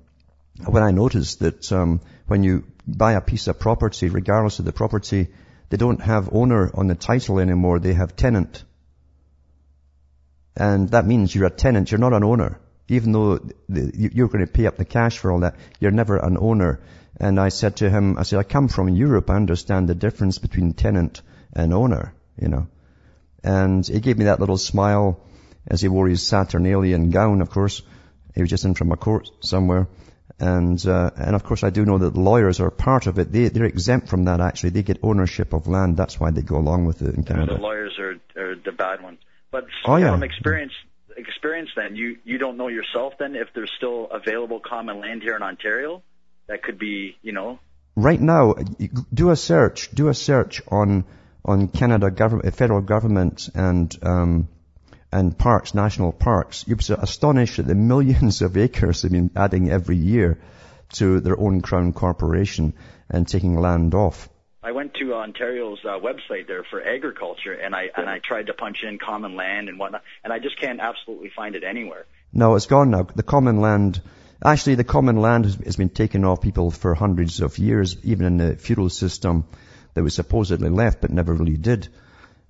[0.65, 4.73] when I noticed that um, when you buy a piece of property, regardless of the
[4.73, 5.27] property,
[5.69, 8.63] they don't have owner on the title anymore, they have tenant.
[10.55, 12.59] And that means you're a tenant, you're not an owner.
[12.87, 16.37] Even though you're going to pay up the cash for all that, you're never an
[16.39, 16.81] owner.
[17.17, 20.39] And I said to him, I said, I come from Europe, I understand the difference
[20.39, 21.21] between tenant
[21.53, 22.67] and owner, you know.
[23.43, 25.21] And he gave me that little smile
[25.67, 27.81] as he wore his Saturnalian gown, of course.
[28.33, 29.87] He was just in from a court somewhere.
[30.39, 33.31] And, uh, and of course I do know that lawyers are part of it.
[33.31, 34.71] They, they're exempt from that actually.
[34.71, 35.97] They get ownership of land.
[35.97, 37.55] That's why they go along with it in Canada.
[37.55, 39.19] the lawyers are, are the bad ones.
[39.51, 40.11] But oh, yeah.
[40.11, 40.73] from experience,
[41.17, 45.35] experience then, you, you don't know yourself then if there's still available common land here
[45.35, 46.03] in Ontario
[46.47, 47.59] that could be, you know.
[47.95, 48.55] Right now,
[49.13, 51.03] do a search, do a search on,
[51.43, 54.47] on Canada government, federal government and, um,
[55.11, 59.69] and parks, national parks, you'd be astonished at the millions of acres they've been adding
[59.69, 60.39] every year
[60.93, 62.73] to their own crown corporation
[63.09, 64.29] and taking land off.
[64.61, 68.53] I went to Ontario's uh, website there for agriculture, and I and I tried to
[68.53, 72.05] punch in common land and whatnot, and I just can't absolutely find it anywhere.
[72.33, 73.03] No, it's gone now.
[73.03, 74.01] The common land,
[74.43, 78.25] actually, the common land has, has been taken off people for hundreds of years, even
[78.25, 79.45] in the feudal system
[79.93, 81.87] that was supposedly left but never really did.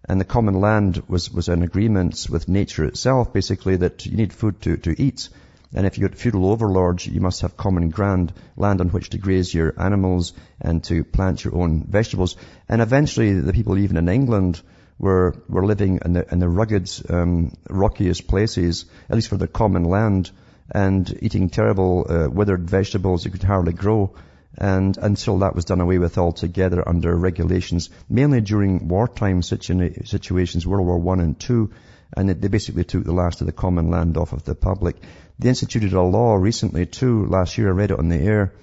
[0.10, 4.34] And the common land was, was an agreement with nature itself, basically, that you need
[4.34, 5.30] food to, to eat.
[5.72, 9.20] And if you got feudal overlords, you must have common ground, land on which to
[9.20, 12.38] graze your animals and to plant your own vegetables.
[12.68, 14.60] And eventually the people even in England
[14.98, 19.48] were, were living in the, in the rugged, um, rockiest places, at least for the
[19.48, 20.32] common land,
[20.72, 24.16] and eating terrible, uh, withered vegetables you could hardly grow
[24.58, 30.66] and until that was done away with altogether under regulations, mainly during wartime situa- situations,
[30.66, 31.72] World War One and Two,
[32.16, 34.98] and they basically took the last of the common land off of the public.
[35.38, 38.54] They instituted a law recently too, last year I read it on the air,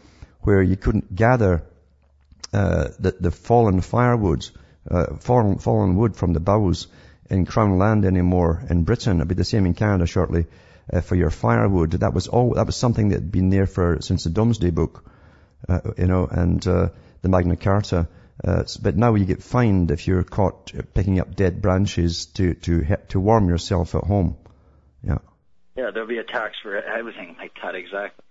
[0.40, 1.62] where you couldn't gather
[2.52, 4.48] uh, the, the fallen firewood,
[4.90, 6.88] uh, fallen, fallen wood from the boughs
[7.30, 9.16] in Crown land anymore in Britain.
[9.16, 10.46] It'll be the same in Canada shortly
[10.92, 11.92] uh, for your firewood.
[11.92, 12.54] That was all.
[12.54, 15.04] That was something that had been there for since the Domesday Book
[15.98, 16.88] you know, and uh,
[17.22, 18.08] the Magna Carta.
[18.44, 22.96] Uh, but now you get fined if you're caught picking up dead branches to to
[23.08, 24.36] to warm yourself at home.
[25.02, 25.18] Yeah.
[25.76, 27.74] Yeah, there'll be a tax for everything like that.
[27.74, 28.24] Exactly.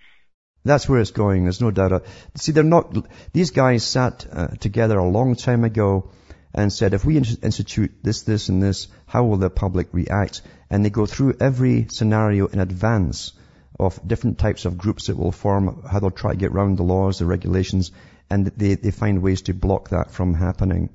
[0.64, 1.44] That's where it's going.
[1.44, 2.06] There's no doubt.
[2.36, 2.96] See, they're not.
[3.34, 6.12] These guys sat uh, together a long time ago,
[6.56, 10.42] and said, if we institute this, this, and this, how will the public react?
[10.70, 13.34] And they go through every scenario in advance
[13.80, 16.84] of different types of groups that will form, how they'll try to get around the
[16.84, 17.92] laws, the regulations,
[18.30, 20.90] and they, they find ways to block that from happening.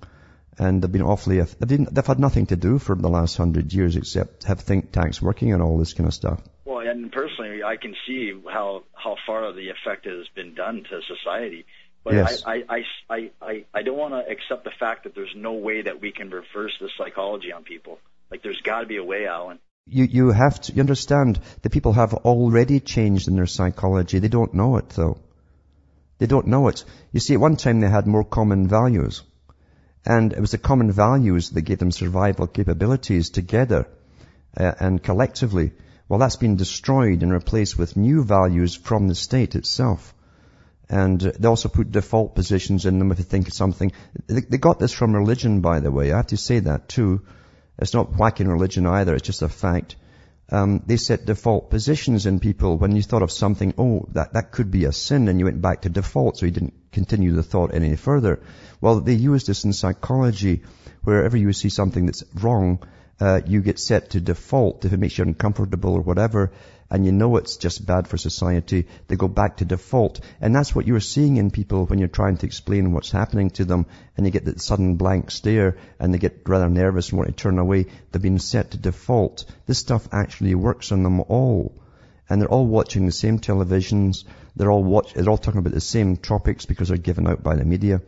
[0.59, 3.97] And they've been awfully, they've, they've had nothing to do for the last hundred years
[3.97, 6.41] except have think tanks working on all this kind of stuff.
[6.64, 11.01] Well, and personally, I can see how, how far the effect has been done to
[11.03, 11.64] society.
[12.05, 12.43] But Yes.
[12.47, 15.83] I, I, I, I, I don't want to accept the fact that there's no way
[15.83, 17.99] that we can reverse the psychology on people.
[18.31, 19.59] Like there's got to be a way, Alan.
[19.91, 24.18] You, you have to, you understand that people have already changed in their psychology.
[24.18, 25.18] They don't know it though.
[26.18, 26.84] They don't know it.
[27.12, 29.22] You see, at one time they had more common values.
[30.05, 33.88] And it was the common values that gave them survival capabilities together
[34.57, 35.72] uh, and collectively.
[36.09, 40.14] Well, that's been destroyed and replaced with new values from the state itself.
[40.88, 43.93] And they also put default positions in them if you think of something.
[44.26, 46.12] They got this from religion, by the way.
[46.12, 47.22] I have to say that too.
[47.81, 49.14] It's not whacking religion either.
[49.14, 49.97] It's just a fact.
[50.53, 54.51] Um, they set default positions in people when you thought of something, oh, that, that
[54.51, 57.45] could be a sin, and you went back to default, so you didn't continue the
[57.45, 58.43] thought any further.
[58.81, 60.62] Well, they use this in psychology.
[61.05, 62.83] Wherever you see something that's wrong,
[63.21, 66.53] uh, you get set to default if it makes you uncomfortable or whatever,
[66.91, 70.21] and you know it's just bad for society, they go back to default.
[70.41, 73.64] And that's what you're seeing in people when you're trying to explain what's happening to
[73.64, 77.29] them, and you get that sudden blank stare, and they get rather nervous and want
[77.29, 77.87] to turn away.
[78.11, 79.45] They've been set to default.
[79.66, 81.73] This stuff actually works on them all.
[82.29, 84.25] And they're all watching the same televisions.
[84.57, 87.57] They're all watch, they're all talking about the same topics because they're given out by
[87.57, 88.03] the media.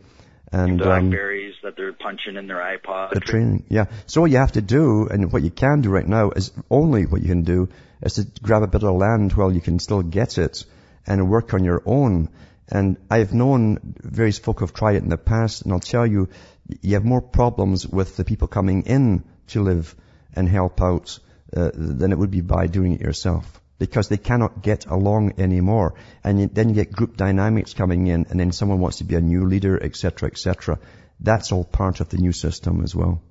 [0.51, 3.11] And, um, Blackberries that they're punching in their iPod.
[3.11, 3.85] the training, yeah.
[4.05, 7.05] So what you have to do, and what you can do right now, is only
[7.05, 7.69] what you can do,
[8.01, 10.65] is to grab a bit of land while you can still get it,
[11.07, 12.29] and work on your own.
[12.69, 16.29] And I've known various folk have tried it in the past, and I'll tell you,
[16.81, 19.95] you have more problems with the people coming in to live
[20.33, 21.19] and help out
[21.55, 23.59] uh, than it would be by doing it yourself.
[23.79, 25.95] Because they cannot get along anymore.
[26.23, 29.21] And then you get group dynamics coming in, and then someone wants to be a
[29.21, 30.79] new leader, etc., etc.
[31.19, 33.21] That's all part of the new system as well.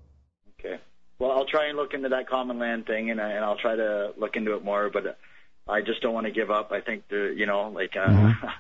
[0.58, 0.80] Okay.
[1.18, 3.76] Well, I'll try and look into that common land thing, and, I, and I'll try
[3.76, 4.90] to look into it more.
[4.90, 5.18] But
[5.68, 6.72] I just don't want to give up.
[6.72, 8.46] I think the, you know, like, uh, Mm-hmm.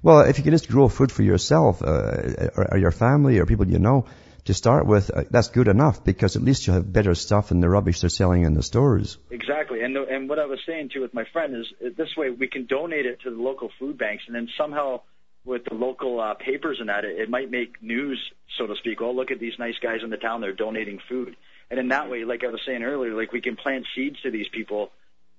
[0.00, 3.46] Well, if you can just grow food for yourself, uh, or, or your family, or
[3.46, 4.06] people you know,
[4.44, 7.60] to start with, uh, that's good enough because at least you'll have better stuff than
[7.60, 9.18] the rubbish they're selling in the stores.
[9.30, 9.82] exactly.
[9.82, 12.30] And the, and what I was saying too with my friend is uh, this way
[12.30, 15.02] we can donate it to the local food banks, and then somehow
[15.44, 18.18] with the local uh, papers and that, it, it might make news,
[18.58, 19.00] so to speak.
[19.00, 21.36] Oh, look at these nice guys in the town; they're donating food.
[21.70, 24.30] And in that way, like I was saying earlier, like we can plant seeds to
[24.30, 24.90] these people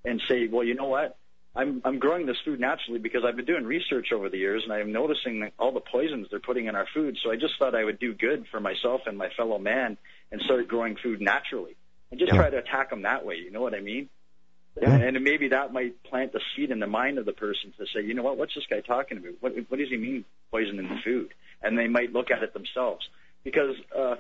[0.04, 1.18] and say, well, you know what?
[1.56, 4.74] I'm I'm growing this food naturally because I've been doing research over the years and
[4.74, 7.18] I'm noticing all the poisons they're putting in our food.
[7.24, 9.98] So I just thought I would do good for myself and my fellow man
[10.32, 11.76] and start growing food naturally
[12.10, 12.40] and just Yeah.
[12.40, 13.36] try to attack them that way.
[13.36, 14.10] You know what I mean?
[14.82, 14.96] Yeah.
[14.96, 18.04] And maybe that might plant the seed in the mind of the person to say,
[18.04, 19.34] you know what, what's this guy talking about?
[19.40, 21.34] What what does he mean poison in the food?
[21.62, 23.08] And they might look at it themselves
[23.44, 24.16] because uh,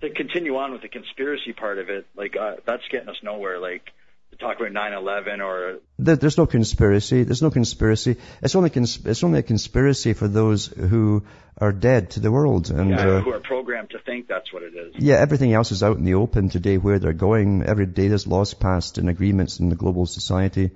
[0.00, 3.58] to continue on with the conspiracy part of it, like uh, that's getting us nowhere.
[3.58, 3.92] Like
[4.38, 7.24] talk about 9/11 or There, there's no conspiracy.
[7.24, 8.16] There's no conspiracy.
[8.42, 11.24] It's only cons- it's only a conspiracy for those who
[11.58, 12.70] are dead to the world.
[12.70, 14.94] And yeah, uh, who are programmed to think that's what it is.
[14.98, 17.62] yeah, everything else is out in the open today where they're going.
[17.64, 20.70] Every day there's laws passed and agreements in the global society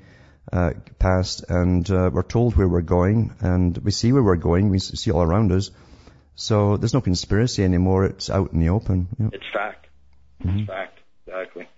[0.52, 4.68] uh, passed, and uh, we're told where we're going, and we see where we're going.
[4.68, 5.70] We see all around us.
[6.34, 8.04] So there's no conspiracy anymore.
[8.06, 9.08] It's out in the open.
[9.18, 9.28] Yeah.
[9.32, 9.86] It's fact.
[10.44, 10.58] Mm-hmm.
[10.58, 10.98] It's fact.
[11.26, 11.68] Exactly.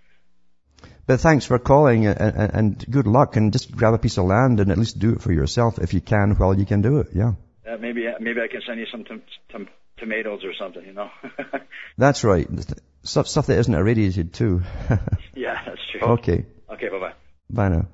[1.06, 3.36] But thanks for calling, and, and, and good luck.
[3.36, 5.94] And just grab a piece of land and at least do it for yourself if
[5.94, 7.08] you can while you can do it.
[7.14, 7.34] Yeah.
[7.68, 10.84] Uh, maybe maybe I can send you some tom- tom- tomatoes or something.
[10.84, 11.10] You know.
[11.98, 12.48] That's right.
[13.04, 14.62] Stuff, stuff that isn't irradiated too.
[15.34, 16.00] yeah, that's true.
[16.14, 16.44] okay.
[16.68, 16.88] Okay.
[16.88, 17.12] Bye bye.
[17.48, 17.86] Bye now.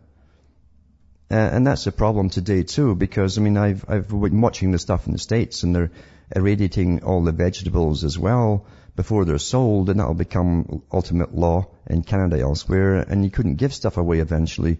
[1.30, 4.78] Uh, and that's a problem today too, because I mean, I've I've been watching the
[4.78, 5.90] stuff in the states, and they're
[6.34, 12.02] irradiating all the vegetables as well before they're sold, and that'll become ultimate law in
[12.02, 12.96] Canada elsewhere.
[12.96, 14.78] And you couldn't give stuff away eventually.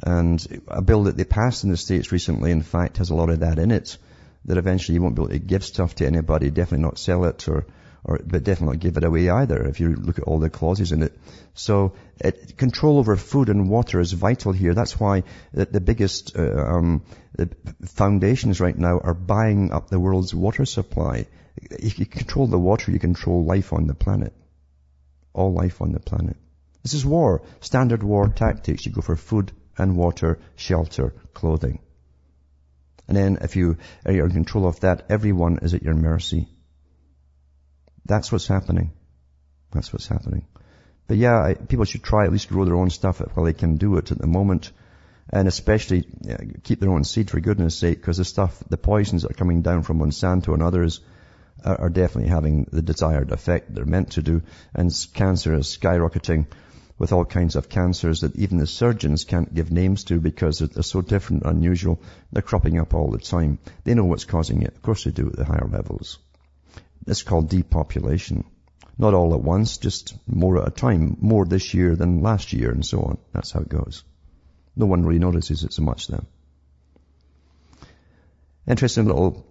[0.00, 3.30] And a bill that they passed in the states recently, in fact, has a lot
[3.30, 3.98] of that in it.
[4.44, 7.48] That eventually you won't be able to give stuff to anybody, definitely not sell it,
[7.48, 7.66] or
[8.04, 9.66] or but definitely not give it away either.
[9.66, 11.18] If you look at all the clauses in it.
[11.54, 14.72] So it, control over food and water is vital here.
[14.72, 17.02] That's why the, the biggest uh, um,
[17.34, 17.50] the
[17.86, 21.26] foundations right now are buying up the world's water supply.
[21.62, 24.32] If you control the water, you control life on the planet.
[25.32, 26.36] All life on the planet.
[26.82, 27.42] This is war.
[27.60, 28.86] Standard war tactics.
[28.86, 31.80] You go for food and water, shelter, clothing.
[33.06, 36.48] And then if you are in control of that, everyone is at your mercy.
[38.04, 38.92] That's what's happening.
[39.70, 40.46] That's what's happening.
[41.06, 43.76] But yeah, I, people should try at least grow their own stuff while they can
[43.76, 44.72] do it at the moment.
[45.30, 49.22] And especially yeah, keep their own seed for goodness sake, because the stuff, the poisons
[49.22, 51.00] that are coming down from Monsanto and others
[51.64, 54.42] are, definitely having the desired effect they're meant to do.
[54.74, 56.46] And cancer is skyrocketing
[56.98, 60.82] with all kinds of cancers that even the surgeons can't give names to because they're
[60.82, 62.00] so different, unusual.
[62.32, 63.58] They're cropping up all the time.
[63.84, 64.74] They know what's causing it.
[64.74, 66.18] Of course they do at the higher levels.
[67.06, 68.44] It's called depopulation.
[68.98, 71.16] Not all at once, just more at a time.
[71.20, 73.18] More this year than last year and so on.
[73.32, 74.02] That's how it goes.
[74.74, 76.26] No one really notices it so much then.
[78.66, 79.46] Interesting little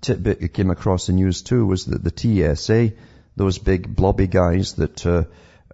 [0.00, 2.92] tidbit that came across the news too was that the TSA,
[3.36, 5.24] those big blobby guys that uh,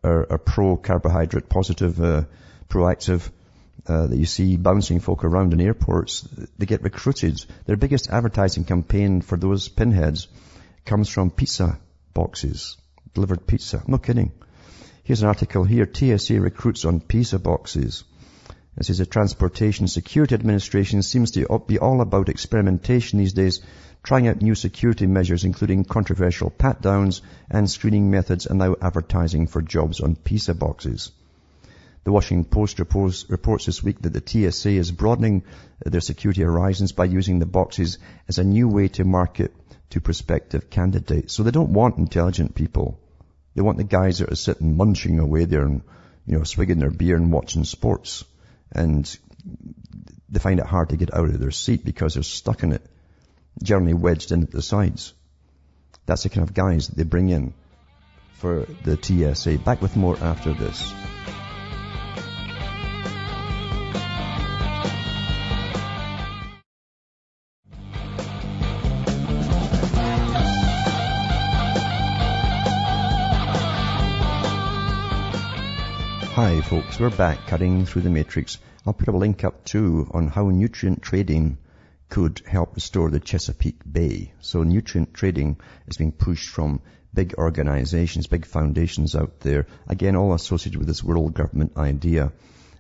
[0.03, 2.25] are, are pro-carbohydrate positive, uh,
[2.69, 3.31] proactive,
[3.87, 7.45] uh, that you see bouncing folk around in airports, they get recruited.
[7.67, 10.29] Their biggest advertising campaign for those pinheads
[10.85, 11.79] comes from pizza
[12.13, 12.77] boxes,
[13.15, 13.83] delivered pizza.
[13.87, 14.33] No kidding.
[15.05, 15.89] Here's an article here.
[15.91, 18.05] TSA recruits on pizza boxes.
[18.79, 23.61] This is the Transportation Security Administration seems to be all about experimentation these days,
[24.05, 27.21] trying out new security measures including controversial pat-downs
[27.51, 31.11] and screening methods and now advertising for jobs on pizza boxes.
[32.05, 35.43] The Washington Post reports, reports, this week that the TSA is broadening
[35.85, 37.99] their security horizons by using the boxes
[38.29, 39.53] as a new way to market
[39.91, 41.35] to prospective candidates.
[41.35, 43.01] So they don't want intelligent people.
[43.57, 45.83] They want the guys that are sitting munching away there and,
[46.27, 48.25] you know, swigging their beer and watching sports.
[48.73, 49.19] And
[50.29, 52.83] they find it hard to get out of their seat because they're stuck in it,
[53.63, 55.15] generally wedged in at the sides.
[56.07, 57.55] That's the kind of guys that they bring in
[58.35, 59.59] for the TSA.
[59.59, 60.93] Back with more after this.
[76.49, 78.57] Hi folks, we're back cutting through the matrix.
[78.87, 81.59] I'll put a link up too on how nutrient trading
[82.09, 84.33] could help restore the Chesapeake Bay.
[84.41, 86.81] So nutrient trading is being pushed from
[87.13, 92.33] big organizations, big foundations out there, again all associated with this world government idea.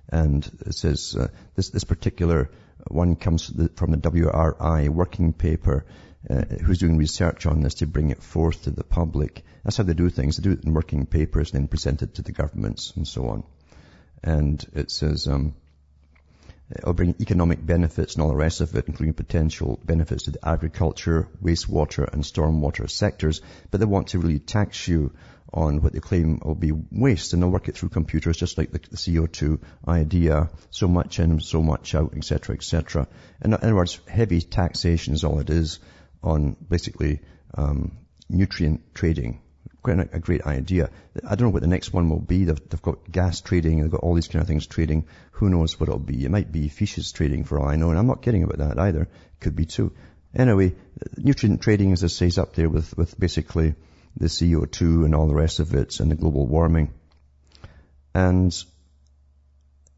[0.08, 2.50] And it says uh, this, this particular
[2.86, 5.84] one comes from the WRI working paper
[6.30, 9.44] uh, who's doing research on this to bring it forth to the public.
[9.62, 10.38] That's how they do things.
[10.38, 13.28] They do it in working papers and then present it to the governments and so
[13.28, 13.44] on.
[14.22, 15.54] And it says, um,
[16.70, 20.48] it'll bring economic benefits and all the rest of it, including potential benefits to the
[20.48, 23.40] agriculture, wastewater and stormwater sectors,
[23.70, 25.12] but they want to really tax you
[25.52, 28.70] on what they claim will be waste and they'll work it through computers just like
[28.70, 33.08] the, the CO2 idea, so much in, so much out, etc., etc.
[33.42, 35.78] In, in other words, heavy taxation is all it is
[36.22, 37.20] on basically
[37.54, 37.96] um,
[38.28, 39.40] nutrient trading.
[39.88, 40.90] Quite a, great idea.
[41.26, 42.44] I don't know what the next one will be.
[42.44, 45.06] They've, they've, got gas trading, they've got all these kind of things trading.
[45.32, 46.26] Who knows what it'll be?
[46.26, 48.78] It might be fishes trading for all I know, and I'm not kidding about that
[48.78, 49.08] either.
[49.40, 49.92] Could be too.
[50.34, 50.74] Anyway,
[51.16, 53.76] nutrient trading, as I say, is up there with, with basically
[54.14, 56.92] the CO2 and all the rest of it and the global warming.
[58.14, 58.54] And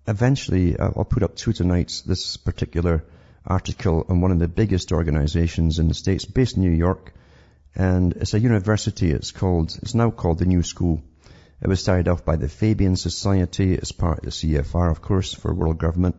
[0.07, 3.05] eventually, I'll put up two tonight, this particular
[3.45, 7.12] article on one of the biggest organizations in the States, based in New York.
[7.75, 9.11] And it's a university.
[9.11, 11.03] It's called, it's now called the New School.
[11.62, 15.35] It was started off by the Fabian Society as part of the CFR, of course,
[15.35, 16.16] for world government.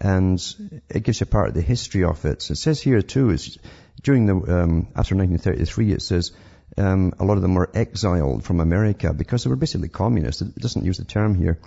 [0.00, 0.42] And
[0.88, 2.50] it gives you part of the history of it.
[2.50, 3.58] It says here too, is
[4.02, 6.32] during the, um, after 1933, it says,
[6.76, 10.42] um, a lot of them were exiled from America because they were basically communists.
[10.42, 11.60] It doesn't use the term here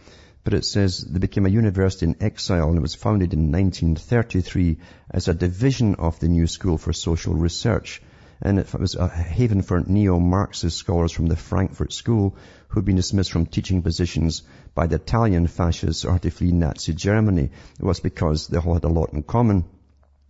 [0.48, 4.78] but it says they became a university in exile and it was founded in 1933
[5.12, 8.02] as a division of the New School for Social Research.
[8.42, 12.36] And it was a haven for neo-Marxist scholars from the Frankfurt School
[12.68, 14.44] who had been dismissed from teaching positions
[14.76, 17.50] by the Italian fascists or to flee Nazi Germany.
[17.80, 19.66] It was because they all had a lot in common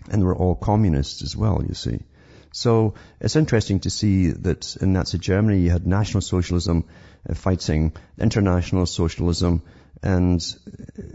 [0.10, 2.00] and were all communists as well, you see.
[2.54, 6.86] So it's interesting to see that in Nazi Germany you had National Socialism
[7.30, 9.62] uh, fighting international socialism
[10.04, 10.42] and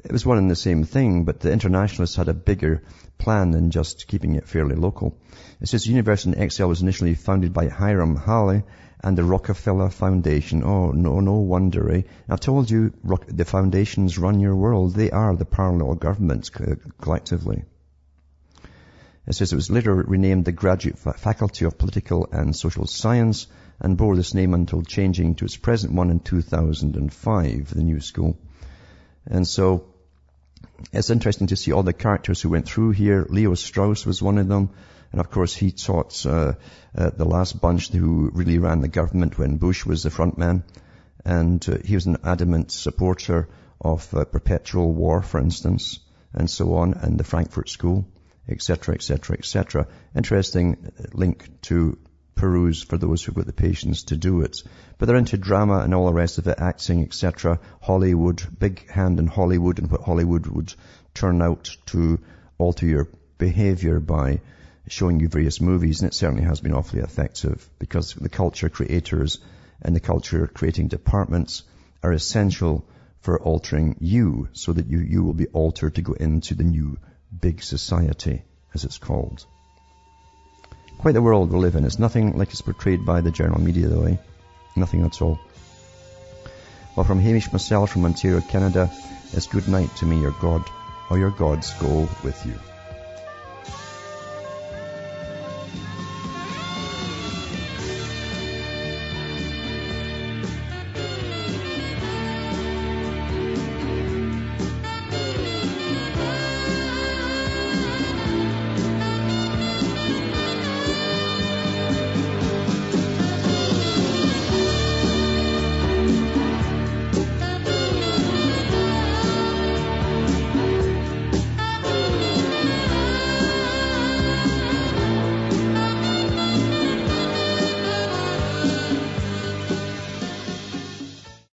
[0.04, 2.82] it was one and the same thing, but the internationalists had a bigger
[3.18, 5.16] plan than just keeping it fairly local.
[5.60, 8.64] It says the University in Exile was initially founded by Hiram Halle
[9.04, 10.62] and the Rockefeller Foundation.
[10.64, 12.02] Oh, no, no wonder, eh?
[12.28, 12.92] I told you,
[13.28, 14.94] the foundations run your world.
[14.94, 17.64] They are the parallel governments collectively.
[19.26, 23.46] It says it was later renamed the Graduate Faculty of Political and Social Science
[23.78, 28.36] and bore this name until changing to its present one in 2005, the new school.
[29.26, 29.86] And so
[30.92, 33.26] it's interesting to see all the characters who went through here.
[33.28, 34.70] Leo Strauss was one of them.
[35.12, 36.54] And of course, he taught uh,
[36.96, 40.64] uh, the last bunch who really ran the government when Bush was the front man.
[41.24, 43.48] And uh, he was an adamant supporter
[43.80, 45.98] of uh, perpetual war, for instance,
[46.32, 48.06] and so on, and the Frankfurt School,
[48.48, 49.86] etc., etc., etc.
[50.16, 51.98] Interesting link to
[52.34, 54.62] peruse for those who've got the patience to do it.
[54.98, 57.60] But they're into drama and all the rest of it, acting, etc.
[57.80, 60.74] Hollywood, big hand in Hollywood and what Hollywood would
[61.14, 62.18] turn out to
[62.58, 63.08] alter your
[63.38, 64.40] behavior by
[64.88, 66.00] showing you various movies.
[66.00, 69.38] And it certainly has been awfully effective because the culture creators
[69.80, 71.62] and the culture creating departments
[72.02, 72.84] are essential
[73.20, 76.98] for altering you so that you, you will be altered to go into the new
[77.40, 78.42] big society,
[78.74, 79.46] as it's called.
[81.02, 81.84] Quite the world we live in.
[81.84, 84.18] It's nothing like it's portrayed by the general media, though, eh?
[84.76, 85.36] Nothing at all.
[86.94, 88.88] Well, from Hamish myself from Ontario, Canada,
[89.32, 90.62] it's good night to me, your God,
[91.10, 92.54] or your gods go with you.